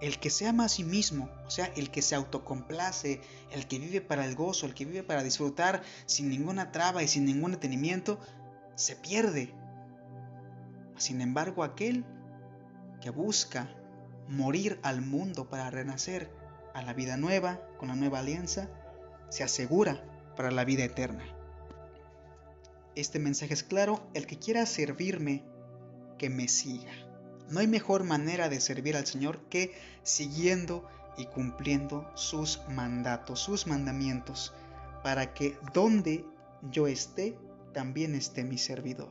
El 0.00 0.18
que 0.20 0.30
se 0.30 0.46
ama 0.46 0.66
a 0.66 0.68
sí 0.68 0.84
mismo, 0.84 1.28
o 1.44 1.50
sea, 1.50 1.66
el 1.76 1.90
que 1.90 2.02
se 2.02 2.14
autocomplace, 2.14 3.20
el 3.50 3.66
que 3.66 3.80
vive 3.80 4.00
para 4.00 4.24
el 4.24 4.36
gozo, 4.36 4.64
el 4.64 4.72
que 4.72 4.84
vive 4.84 5.02
para 5.02 5.24
disfrutar 5.24 5.82
sin 6.06 6.28
ninguna 6.28 6.70
traba 6.70 7.02
y 7.02 7.08
sin 7.08 7.24
ningún 7.24 7.50
detenimiento, 7.50 8.20
se 8.78 8.94
pierde. 8.94 9.52
Sin 10.96 11.20
embargo, 11.20 11.64
aquel 11.64 12.04
que 13.00 13.10
busca 13.10 13.68
morir 14.28 14.78
al 14.82 15.02
mundo 15.02 15.48
para 15.48 15.68
renacer 15.68 16.30
a 16.74 16.82
la 16.82 16.94
vida 16.94 17.16
nueva, 17.16 17.60
con 17.78 17.88
la 17.88 17.96
nueva 17.96 18.20
alianza, 18.20 18.68
se 19.30 19.42
asegura 19.42 20.00
para 20.36 20.52
la 20.52 20.64
vida 20.64 20.84
eterna. 20.84 21.24
Este 22.94 23.18
mensaje 23.18 23.52
es 23.52 23.64
claro, 23.64 24.08
el 24.14 24.26
que 24.26 24.38
quiera 24.38 24.64
servirme, 24.64 25.44
que 26.16 26.30
me 26.30 26.46
siga. 26.46 26.92
No 27.50 27.58
hay 27.58 27.66
mejor 27.66 28.04
manera 28.04 28.48
de 28.48 28.60
servir 28.60 28.96
al 28.96 29.06
Señor 29.06 29.40
que 29.48 29.74
siguiendo 30.04 30.88
y 31.16 31.26
cumpliendo 31.26 32.08
sus 32.14 32.60
mandatos, 32.68 33.40
sus 33.40 33.66
mandamientos, 33.66 34.54
para 35.02 35.34
que 35.34 35.58
donde 35.74 36.24
yo 36.70 36.86
esté, 36.86 37.36
también 37.72 38.14
esté 38.14 38.44
mi 38.44 38.58
servidor, 38.58 39.10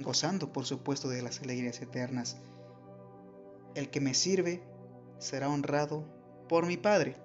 gozando 0.00 0.52
por 0.52 0.66
supuesto 0.66 1.08
de 1.08 1.22
las 1.22 1.40
alegrías 1.40 1.80
eternas. 1.80 2.36
El 3.74 3.90
que 3.90 4.00
me 4.00 4.14
sirve 4.14 4.62
será 5.18 5.48
honrado 5.48 6.04
por 6.48 6.66
mi 6.66 6.76
Padre. 6.76 7.16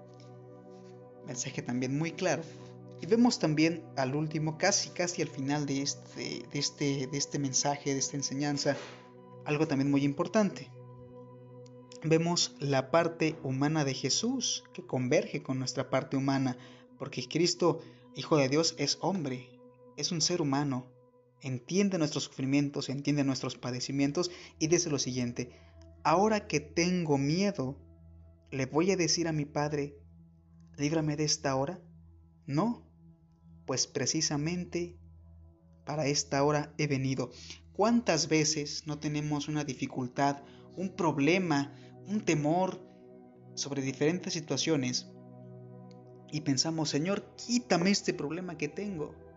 Mensaje 1.25 1.62
también 1.62 1.97
muy 1.97 2.12
claro. 2.12 2.43
Y 3.02 3.06
vemos 3.06 3.39
también 3.39 3.84
al 3.95 4.15
último, 4.15 4.58
casi 4.58 4.89
casi 4.89 5.21
al 5.21 5.30
final 5.30 5.65
de 5.65 5.82
este, 5.82 6.43
de 6.52 6.60
este, 6.60 7.08
de 7.08 7.17
este 7.17 7.39
mensaje, 7.39 7.93
de 7.93 7.99
esta 7.99 8.17
enseñanza, 8.17 8.75
algo 9.45 9.67
también 9.67 9.89
muy 9.89 10.04
importante. 10.04 10.69
Vemos 12.04 12.56
la 12.60 12.91
parte 12.91 13.38
humana 13.43 13.84
de 13.84 13.93
Jesús 13.93 14.63
que 14.73 14.86
converge 14.86 15.43
con 15.43 15.60
nuestra 15.60 15.89
parte 15.89 16.17
humana, 16.17 16.58
porque 16.97 17.28
Cristo, 17.28 17.82
Hijo 18.15 18.38
de 18.38 18.49
Dios, 18.49 18.75
es 18.78 18.97
hombre, 19.02 19.49
es 19.99 20.13
un 20.13 20.21
ser 20.21 20.41
humano, 20.41 20.88
entiende 21.41 21.97
nuestros 21.97 22.23
sufrimientos, 22.23 22.88
entiende 22.88 23.25
nuestros 23.25 23.57
padecimientos 23.57 24.31
y 24.57 24.67
dice 24.67 24.89
lo 24.89 24.97
siguiente, 24.97 25.51
ahora 26.03 26.47
que 26.47 26.62
tengo 26.62 27.17
miedo, 27.17 27.77
¿le 28.49 28.65
voy 28.65 28.91
a 28.91 28.97
decir 28.97 29.27
a 29.27 29.33
mi 29.33 29.43
Padre, 29.45 29.97
líbrame 30.77 31.17
de 31.17 31.25
esta 31.25 31.53
hora? 31.55 31.81
No, 32.45 32.88
pues 33.65 33.88
precisamente 33.88 34.97
para 35.85 36.07
esta 36.07 36.43
hora 36.43 36.73
he 36.77 36.88
venido. 36.88 37.31
¿Cuántas 37.73 38.29
veces 38.29 38.88
no 38.88 38.99
tenemos 38.99 39.49
una 39.49 39.65
dificultad, 39.65 40.43
un 40.77 40.95
problema, 40.95 41.73
un 42.07 42.21
temor 42.21 42.81
sobre 43.53 43.81
diferentes 43.81 44.31
situaciones 44.31 45.12
y 46.31 46.41
pensamos, 46.41 46.89
Señor, 46.89 47.35
quítame 47.35 47.89
este 47.89 48.13
problema 48.13 48.57
que 48.57 48.69
tengo? 48.69 49.28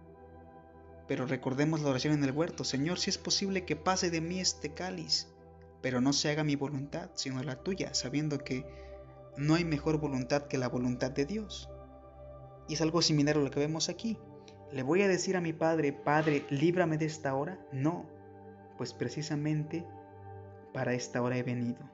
Pero 1.13 1.27
recordemos 1.27 1.83
la 1.83 1.91
oración 1.91 2.15
en 2.15 2.25
el 2.25 2.33
huerto, 2.33 2.65
Señor, 2.65 2.99
si 2.99 3.11
es 3.11 3.19
posible 3.19 3.67
que 3.67 3.77
pase 3.77 4.11
de 4.11 4.23
mí 4.23 4.41
este 4.41 4.73
cáliz, 4.73 5.29
pero 5.83 6.01
no 6.01 6.15
se 6.15 6.31
haga 6.31 6.43
mi 6.43 6.57
voluntad, 6.57 7.11
sino 7.13 7.43
la 7.43 7.63
tuya, 7.63 7.93
sabiendo 7.93 8.39
que 8.39 8.65
no 9.37 9.57
hay 9.57 9.67
mejor 9.67 9.99
voluntad 9.99 10.45
que 10.45 10.57
la 10.57 10.71
voluntad 10.71 11.11
de 11.11 11.27
Dios. 11.27 11.69
Y 12.67 12.73
es 12.73 12.81
algo 12.81 13.03
similar 13.03 13.37
a 13.37 13.41
lo 13.41 13.51
que 13.51 13.61
vemos 13.61 13.91
aquí. 13.91 14.17
¿Le 14.73 14.83
voy 14.83 15.03
a 15.03 15.07
decir 15.07 15.37
a 15.37 15.43
mi 15.43 15.53
Padre, 15.53 15.93
Padre, 15.93 16.47
líbrame 16.49 16.97
de 16.97 17.05
esta 17.05 17.35
hora? 17.35 17.61
No, 17.73 18.07
pues 18.79 18.95
precisamente 18.95 19.85
para 20.73 20.95
esta 20.95 21.21
hora 21.21 21.37
he 21.37 21.43
venido. 21.43 21.91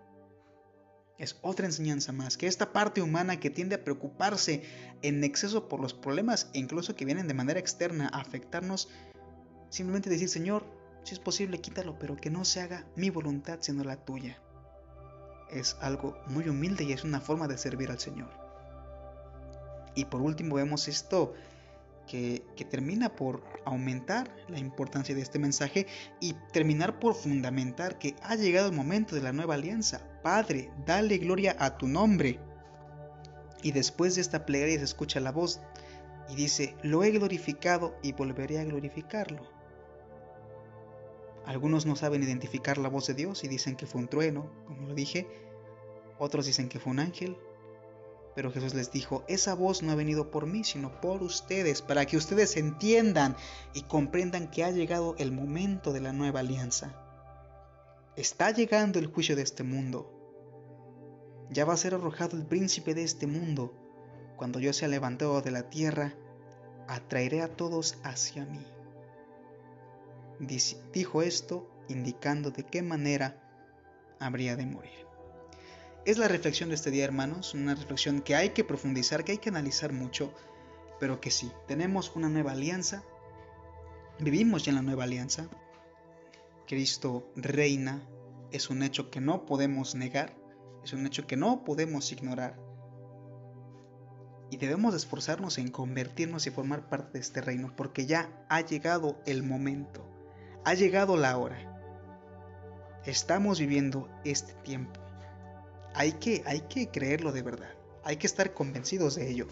Es 1.19 1.37
otra 1.43 1.67
enseñanza 1.67 2.13
más, 2.13 2.37
que 2.37 2.47
esta 2.47 2.73
parte 2.73 3.03
humana 3.03 3.41
que 3.41 3.51
tiende 3.51 3.75
a 3.75 3.83
preocuparse 3.83 4.63
en 5.03 5.25
exceso 5.25 5.69
por 5.69 5.81
los 5.81 5.93
problemas, 5.93 6.49
e 6.55 6.61
incluso 6.61 6.95
que 6.95 7.05
vienen 7.05 7.27
de 7.27 7.35
manera 7.35 7.59
externa 7.59 8.09
a 8.13 8.21
afectarnos, 8.21 8.89
simplemente 9.69 10.11
decir, 10.11 10.29
Señor, 10.29 10.65
si 11.03 11.15
es 11.15 11.19
posible, 11.19 11.61
quítalo, 11.61 11.99
pero 11.99 12.17
que 12.17 12.31
no 12.31 12.45
se 12.45 12.61
haga 12.61 12.87
mi 12.95 13.11
voluntad, 13.11 13.59
sino 13.63 13.83
la 13.83 13.97
tuya. 13.97 14.41
Es 15.51 15.77
algo 15.81 16.17
muy 16.27 16.49
humilde 16.49 16.85
y 16.85 16.93
es 16.93 17.03
una 17.03 17.21
forma 17.21 17.49
de 17.49 17.59
servir 17.59 17.91
al 17.91 17.99
Señor. 17.99 18.31
Y 19.97 20.05
por 20.05 20.21
último 20.21 20.55
vemos 20.55 20.87
esto 20.87 21.35
que, 22.09 22.43
termina 22.69 23.15
por 23.15 23.45
aumentar 23.65 24.35
la 24.49 24.59
importancia 24.59 25.15
de 25.15 25.21
este 25.21 25.39
mensaje 25.39 25.87
y 26.21 26.35
terminar 26.53 26.99
por 26.99 27.15
fundamentar 27.15 27.99
que 27.99 28.17
ha 28.23 28.35
llegado 28.35 28.69
el 28.69 28.75
momento 28.75 29.15
de 29.15 29.23
la 29.23 29.33
nueva 29.33 29.55
alianza. 29.55 30.01
Padre, 30.23 30.71
dale 30.85 31.19
gloria 31.19 31.55
a 31.59 31.79
tu 31.79 31.87
nombre. 31.87 32.41
Y 33.63 33.73
después 33.73 34.17
de 34.17 34.23
esta 34.23 34.45
plegaria 34.45 34.79
se 34.79 34.85
escucha 34.85 35.21
la 35.21 35.33
voz 35.33 35.61
y 36.29 36.35
dice, 36.35 36.75
lo 36.83 37.05
he 37.05 37.11
glorificado 37.11 37.97
y 38.03 38.13
volveré 38.13 38.59
a 38.59 38.65
glorificarlo. 38.65 39.43
Algunos 41.47 41.87
no 41.87 41.97
saben 41.97 42.23
identificar 42.23 42.77
la 42.77 42.89
voz 42.89 43.07
de 43.07 43.15
Dios 43.15 43.43
y 43.45 43.49
dicen 43.49 43.77
que 43.77 43.87
fue 43.87 44.01
un 44.01 44.09
trueno, 44.09 44.51
como 44.67 44.89
lo 44.89 44.95
dije. 44.95 45.27
Otros 46.19 46.47
dicen 46.47 46.69
que 46.69 46.79
fue 46.79 46.93
un 46.93 46.99
ángel. 46.99 47.39
Pero 48.39 48.53
Jesús 48.53 48.73
les 48.73 48.93
dijo, 48.93 49.25
esa 49.27 49.53
voz 49.55 49.83
no 49.83 49.91
ha 49.91 49.97
venido 49.97 50.31
por 50.31 50.47
mí, 50.47 50.63
sino 50.63 51.01
por 51.01 51.25
ustedes, 51.25 51.83
para 51.83 52.07
que 52.07 52.17
ustedes 52.17 52.57
entiendan 52.57 53.35
y 53.75 53.83
comprendan 53.83 54.49
que 54.49 54.63
ha 54.63 54.71
llegado 54.71 55.17
el 55.19 55.33
momento 55.33 55.93
de 55.93 56.01
la 56.01 56.13
nueva 56.13 56.39
alianza. 56.39 56.95
Está 58.15 58.53
llegando 58.53 59.01
el 59.01 59.09
juicio 59.09 59.35
de 59.35 59.43
este 59.43 59.65
mundo. 59.65 60.09
Ya 61.51 61.65
va 61.65 61.73
a 61.73 61.77
ser 61.77 61.95
arrojado 61.95 62.37
el 62.37 62.47
príncipe 62.47 62.95
de 62.95 63.03
este 63.03 63.27
mundo. 63.27 63.73
Cuando 64.37 64.61
yo 64.61 64.73
sea 64.73 64.87
levantado 64.87 65.43
de 65.43 65.51
la 65.51 65.69
tierra, 65.69 66.15
atraeré 66.87 67.43
a 67.43 67.57
todos 67.57 67.99
hacia 68.05 68.45
mí. 68.45 68.65
Dijo 70.93 71.23
esto 71.23 71.69
indicando 71.89 72.53
de 72.53 72.63
qué 72.63 72.83
manera 72.83 73.43
habría 74.21 74.55
de 74.55 74.67
morir. 74.67 75.08
Es 76.09 76.17
la 76.17 76.27
reflexión 76.27 76.71
de 76.71 76.75
este 76.75 76.91
día, 76.91 77.05
hermanos, 77.05 77.53
una 77.53 77.75
reflexión 77.75 78.23
que 78.23 78.35
hay 78.35 78.55
que 78.55 78.65
profundizar, 78.65 79.25
que 79.25 79.33
hay 79.33 79.39
que 79.39 79.51
analizar 79.51 79.93
mucho, 79.93 80.33
pero 80.99 81.21
que 81.21 81.31
sí, 81.31 81.53
tenemos 81.67 82.17
una 82.17 82.31
nueva 82.31 82.53
alianza, 82.53 83.03
vivimos 84.19 84.65
ya 84.65 84.71
en 84.71 84.77
la 84.77 84.83
nueva 84.83 85.05
alianza, 85.05 85.51
Cristo 86.67 87.31
reina, 87.37 88.09
es 88.53 88.71
un 88.71 88.83
hecho 88.83 89.11
que 89.11 89.21
no 89.21 89.45
podemos 89.45 89.95
negar, 89.97 90.35
es 90.83 90.95
un 90.95 91.07
hecho 91.07 91.27
que 91.27 91.37
no 91.37 91.63
podemos 91.63 92.11
ignorar. 92.11 92.59
Y 94.51 94.57
debemos 94.57 94.95
esforzarnos 94.95 95.59
en 95.59 95.71
convertirnos 95.71 96.47
y 96.47 96.51
formar 96.51 96.89
parte 96.89 97.19
de 97.19 97.21
este 97.21 97.43
reino, 97.43 97.77
porque 97.77 98.07
ya 98.07 98.47
ha 98.49 98.63
llegado 98.63 99.21
el 99.27 99.43
momento, 99.43 100.09
ha 100.65 100.73
llegado 100.73 101.19
la 101.19 101.37
hora. 101.37 101.79
Estamos 103.05 103.61
viviendo 103.61 104.09
este 104.25 104.55
tiempo 104.55 104.98
hay 105.95 106.13
que, 106.13 106.43
hay 106.47 106.61
que 106.63 106.89
creerlo 106.89 107.33
de 107.33 107.43
verdad, 107.43 107.75
hay 108.05 108.17
que 108.17 108.27
estar 108.27 108.55
convencidos 108.55 109.15
de 109.15 109.31
ello. 109.31 109.47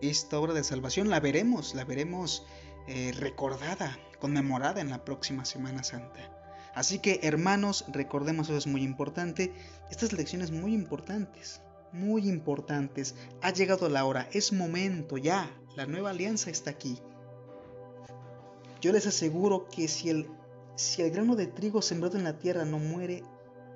Esta 0.00 0.38
obra 0.38 0.52
de 0.52 0.64
salvación 0.64 1.08
la 1.08 1.20
veremos, 1.20 1.74
la 1.74 1.84
veremos 1.84 2.46
eh, 2.86 3.12
recordada, 3.16 3.98
conmemorada 4.20 4.80
en 4.80 4.90
la 4.90 5.04
próxima 5.04 5.44
Semana 5.44 5.82
Santa. 5.82 6.32
Así 6.74 6.98
que 6.98 7.20
hermanos, 7.22 7.86
recordemos 7.88 8.48
eso 8.48 8.58
es 8.58 8.66
muy 8.66 8.82
importante, 8.82 9.54
estas 9.90 10.12
lecciones 10.12 10.50
muy 10.50 10.74
importantes, 10.74 11.62
muy 11.92 12.28
importantes. 12.28 13.14
Ha 13.40 13.50
llegado 13.50 13.88
la 13.88 14.04
hora, 14.04 14.28
es 14.32 14.52
momento 14.52 15.16
ya, 15.16 15.50
la 15.74 15.86
nueva 15.86 16.10
alianza 16.10 16.50
está 16.50 16.70
aquí. 16.70 16.98
Yo 18.80 18.92
les 18.92 19.06
aseguro 19.06 19.68
que 19.68 19.88
si 19.88 20.10
el, 20.10 20.28
si 20.74 21.00
el 21.00 21.10
grano 21.10 21.34
de 21.34 21.46
trigo 21.46 21.80
sembrado 21.80 22.18
en 22.18 22.24
la 22.24 22.38
tierra 22.38 22.64
no 22.66 22.78
muere, 22.78 23.24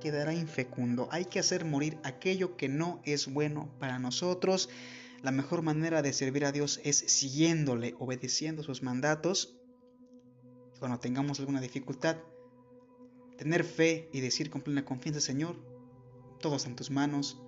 quedará 0.00 0.34
infecundo. 0.34 1.08
Hay 1.12 1.26
que 1.26 1.38
hacer 1.38 1.64
morir 1.64 1.98
aquello 2.02 2.56
que 2.56 2.68
no 2.68 3.00
es 3.04 3.32
bueno 3.32 3.70
para 3.78 3.98
nosotros. 3.98 4.68
La 5.22 5.30
mejor 5.30 5.62
manera 5.62 6.02
de 6.02 6.12
servir 6.12 6.44
a 6.44 6.52
Dios 6.52 6.80
es 6.82 6.96
siguiéndole, 6.96 7.94
obedeciendo 7.98 8.62
sus 8.62 8.82
mandatos. 8.82 9.56
Cuando 10.78 10.98
tengamos 10.98 11.38
alguna 11.38 11.60
dificultad, 11.60 12.16
tener 13.36 13.64
fe 13.64 14.08
y 14.12 14.20
decir 14.20 14.50
con 14.50 14.62
plena 14.62 14.84
confianza, 14.84 15.20
Señor, 15.20 15.56
todo 16.40 16.56
está 16.56 16.68
en 16.68 16.76
tus 16.76 16.90
manos, 16.90 17.40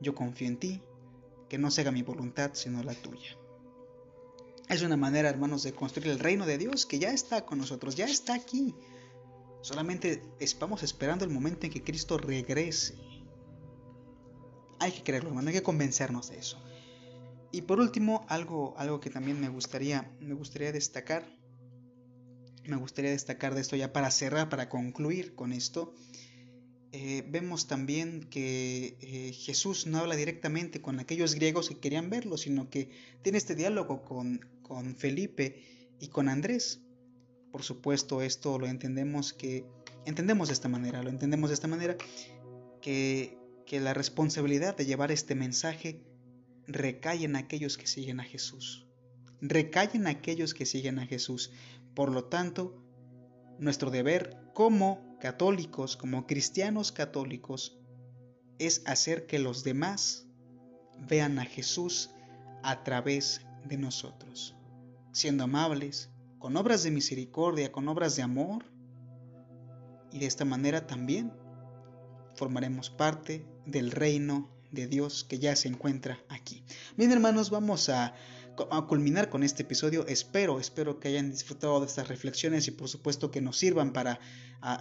yo 0.00 0.14
confío 0.14 0.48
en 0.48 0.58
ti, 0.58 0.82
que 1.48 1.58
no 1.58 1.70
se 1.70 1.82
haga 1.82 1.92
mi 1.92 2.02
voluntad 2.02 2.50
sino 2.54 2.82
la 2.82 2.94
tuya. 2.94 3.36
Es 4.68 4.82
una 4.82 4.96
manera, 4.96 5.30
hermanos, 5.30 5.62
de 5.62 5.72
construir 5.72 6.08
el 6.08 6.18
reino 6.18 6.44
de 6.44 6.58
Dios 6.58 6.84
que 6.84 6.98
ya 6.98 7.10
está 7.10 7.46
con 7.46 7.58
nosotros, 7.58 7.94
ya 7.94 8.04
está 8.04 8.34
aquí. 8.34 8.74
Solamente 9.60 10.22
estamos 10.38 10.82
esperando 10.82 11.24
el 11.24 11.30
momento 11.30 11.66
en 11.66 11.72
que 11.72 11.82
Cristo 11.82 12.16
regrese. 12.16 12.94
Hay 14.80 14.92
que 14.92 15.02
creerlo, 15.02 15.30
hermano, 15.30 15.48
hay 15.48 15.54
que 15.54 15.62
convencernos 15.62 16.30
de 16.30 16.38
eso. 16.38 16.62
Y 17.50 17.62
por 17.62 17.80
último, 17.80 18.24
algo, 18.28 18.74
algo 18.78 19.00
que 19.00 19.10
también 19.10 19.40
me 19.40 19.48
gustaría, 19.48 20.14
me 20.20 20.34
gustaría 20.34 20.70
destacar, 20.70 21.26
me 22.64 22.76
gustaría 22.76 23.10
destacar 23.10 23.54
de 23.54 23.62
esto 23.62 23.74
ya 23.74 23.92
para 23.92 24.10
cerrar, 24.10 24.48
para 24.48 24.68
concluir 24.68 25.34
con 25.34 25.52
esto. 25.52 25.94
Eh, 26.92 27.24
vemos 27.28 27.66
también 27.66 28.28
que 28.30 28.96
eh, 29.00 29.32
Jesús 29.32 29.86
no 29.86 29.98
habla 29.98 30.16
directamente 30.16 30.80
con 30.80 31.00
aquellos 31.00 31.34
griegos 31.34 31.68
que 31.68 31.78
querían 31.78 32.08
verlo, 32.10 32.36
sino 32.36 32.70
que 32.70 32.90
tiene 33.22 33.38
este 33.38 33.54
diálogo 33.54 34.04
con, 34.04 34.40
con 34.62 34.94
Felipe 34.94 35.96
y 36.00 36.08
con 36.08 36.28
Andrés. 36.28 36.80
Por 37.52 37.62
supuesto, 37.62 38.22
esto 38.22 38.58
lo 38.58 38.66
entendemos 38.66 39.32
que 39.32 39.64
entendemos 40.04 40.48
de 40.48 40.54
esta 40.54 40.68
manera, 40.68 41.02
lo 41.02 41.10
entendemos 41.10 41.50
de 41.50 41.54
esta 41.54 41.68
manera 41.68 41.96
que, 42.80 43.38
que 43.66 43.80
la 43.80 43.94
responsabilidad 43.94 44.76
de 44.76 44.86
llevar 44.86 45.12
este 45.12 45.34
mensaje 45.34 46.02
recae 46.66 47.24
en 47.24 47.36
aquellos 47.36 47.78
que 47.78 47.86
siguen 47.86 48.20
a 48.20 48.24
Jesús. 48.24 48.86
Recae 49.40 49.90
en 49.94 50.06
aquellos 50.06 50.54
que 50.54 50.66
siguen 50.66 50.98
a 50.98 51.06
Jesús. 51.06 51.52
Por 51.94 52.12
lo 52.12 52.24
tanto, 52.24 52.82
nuestro 53.58 53.90
deber 53.90 54.36
como 54.52 55.16
católicos, 55.20 55.96
como 55.96 56.26
cristianos 56.26 56.92
católicos, 56.92 57.78
es 58.58 58.82
hacer 58.86 59.26
que 59.26 59.38
los 59.38 59.64
demás 59.64 60.26
vean 60.98 61.38
a 61.38 61.44
Jesús 61.44 62.10
a 62.62 62.82
través 62.82 63.42
de 63.64 63.78
nosotros, 63.78 64.56
siendo 65.12 65.44
amables, 65.44 66.10
con 66.38 66.56
obras 66.56 66.82
de 66.82 66.90
misericordia, 66.90 67.72
con 67.72 67.88
obras 67.88 68.16
de 68.16 68.22
amor. 68.22 68.64
Y 70.12 70.18
de 70.18 70.26
esta 70.26 70.44
manera 70.44 70.86
también 70.86 71.32
formaremos 72.34 72.90
parte 72.90 73.46
del 73.66 73.90
reino 73.90 74.48
de 74.70 74.86
Dios 74.86 75.24
que 75.24 75.38
ya 75.38 75.56
se 75.56 75.68
encuentra 75.68 76.18
aquí. 76.28 76.64
Bien 76.96 77.10
hermanos, 77.12 77.50
vamos 77.50 77.88
a 77.88 78.14
a 78.70 78.86
culminar 78.86 79.28
con 79.28 79.42
este 79.42 79.62
episodio. 79.62 80.06
Espero, 80.06 80.58
espero 80.58 80.98
que 80.98 81.08
hayan 81.08 81.30
disfrutado 81.30 81.80
de 81.80 81.86
estas 81.86 82.08
reflexiones 82.08 82.66
y 82.66 82.72
por 82.72 82.88
supuesto 82.88 83.30
que 83.30 83.40
nos 83.40 83.58
sirvan 83.58 83.92
para 83.92 84.18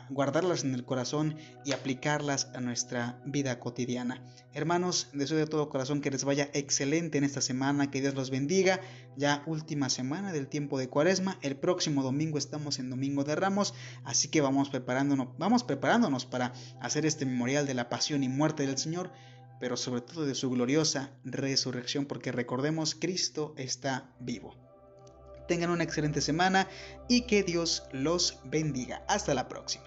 guardarlas 0.10 0.64
en 0.64 0.74
el 0.74 0.84
corazón 0.84 1.36
y 1.64 1.72
aplicarlas 1.72 2.50
a 2.56 2.62
nuestra 2.62 3.22
vida 3.26 3.60
cotidiana. 3.60 4.24
Hermanos, 4.54 5.10
deseo 5.14 5.38
de 5.38 5.46
todo 5.46 5.70
corazón 5.70 6.02
que 6.02 6.10
les 6.10 6.24
vaya 6.24 6.50
excelente 6.54 7.20
en 7.20 7.24
esta 7.24 7.42
semana, 7.42 7.92
que 7.92 8.02
Dios 8.02 8.16
los 8.16 8.32
bendiga. 8.32 8.80
Ya 9.16 9.44
última 9.46 9.90
semana 9.90 10.34
del 10.34 10.48
tiempo 10.48 10.80
de 10.80 10.90
Cuaresma, 10.90 11.38
el 11.42 11.58
próximo 11.58 12.02
domingo 12.02 12.38
estamos 12.38 12.80
en 12.80 12.90
Domingo 12.90 13.24
de 13.24 13.36
Ramos, 13.36 13.74
así 14.04 14.30
que 14.30 14.42
vamos 14.42 14.70
preparándonos, 14.70 15.30
vamos 15.38 15.64
preparándonos 15.64 16.26
para 16.26 16.54
hacer 16.82 17.06
este 17.06 17.26
memorial 17.26 17.68
de 17.68 17.74
la 17.74 17.90
pasión 17.90 18.24
y 18.24 18.30
muerte 18.30 18.66
del 18.66 18.78
Señor 18.78 19.12
pero 19.60 19.78
sobre 19.78 20.02
todo 20.02 20.26
de 20.26 20.36
su 20.36 20.50
gloriosa 20.50 21.12
resurrección, 21.24 22.06
porque 22.06 22.32
recordemos, 22.32 22.96
Cristo 22.96 23.54
está 23.58 24.10
vivo. 24.20 24.56
Tengan 25.48 25.70
una 25.70 25.84
excelente 25.84 26.22
semana 26.22 26.68
y 27.08 27.22
que 27.22 27.44
Dios 27.44 27.84
los 27.92 28.40
bendiga. 28.44 29.04
Hasta 29.08 29.34
la 29.34 29.48
próxima. 29.48 29.86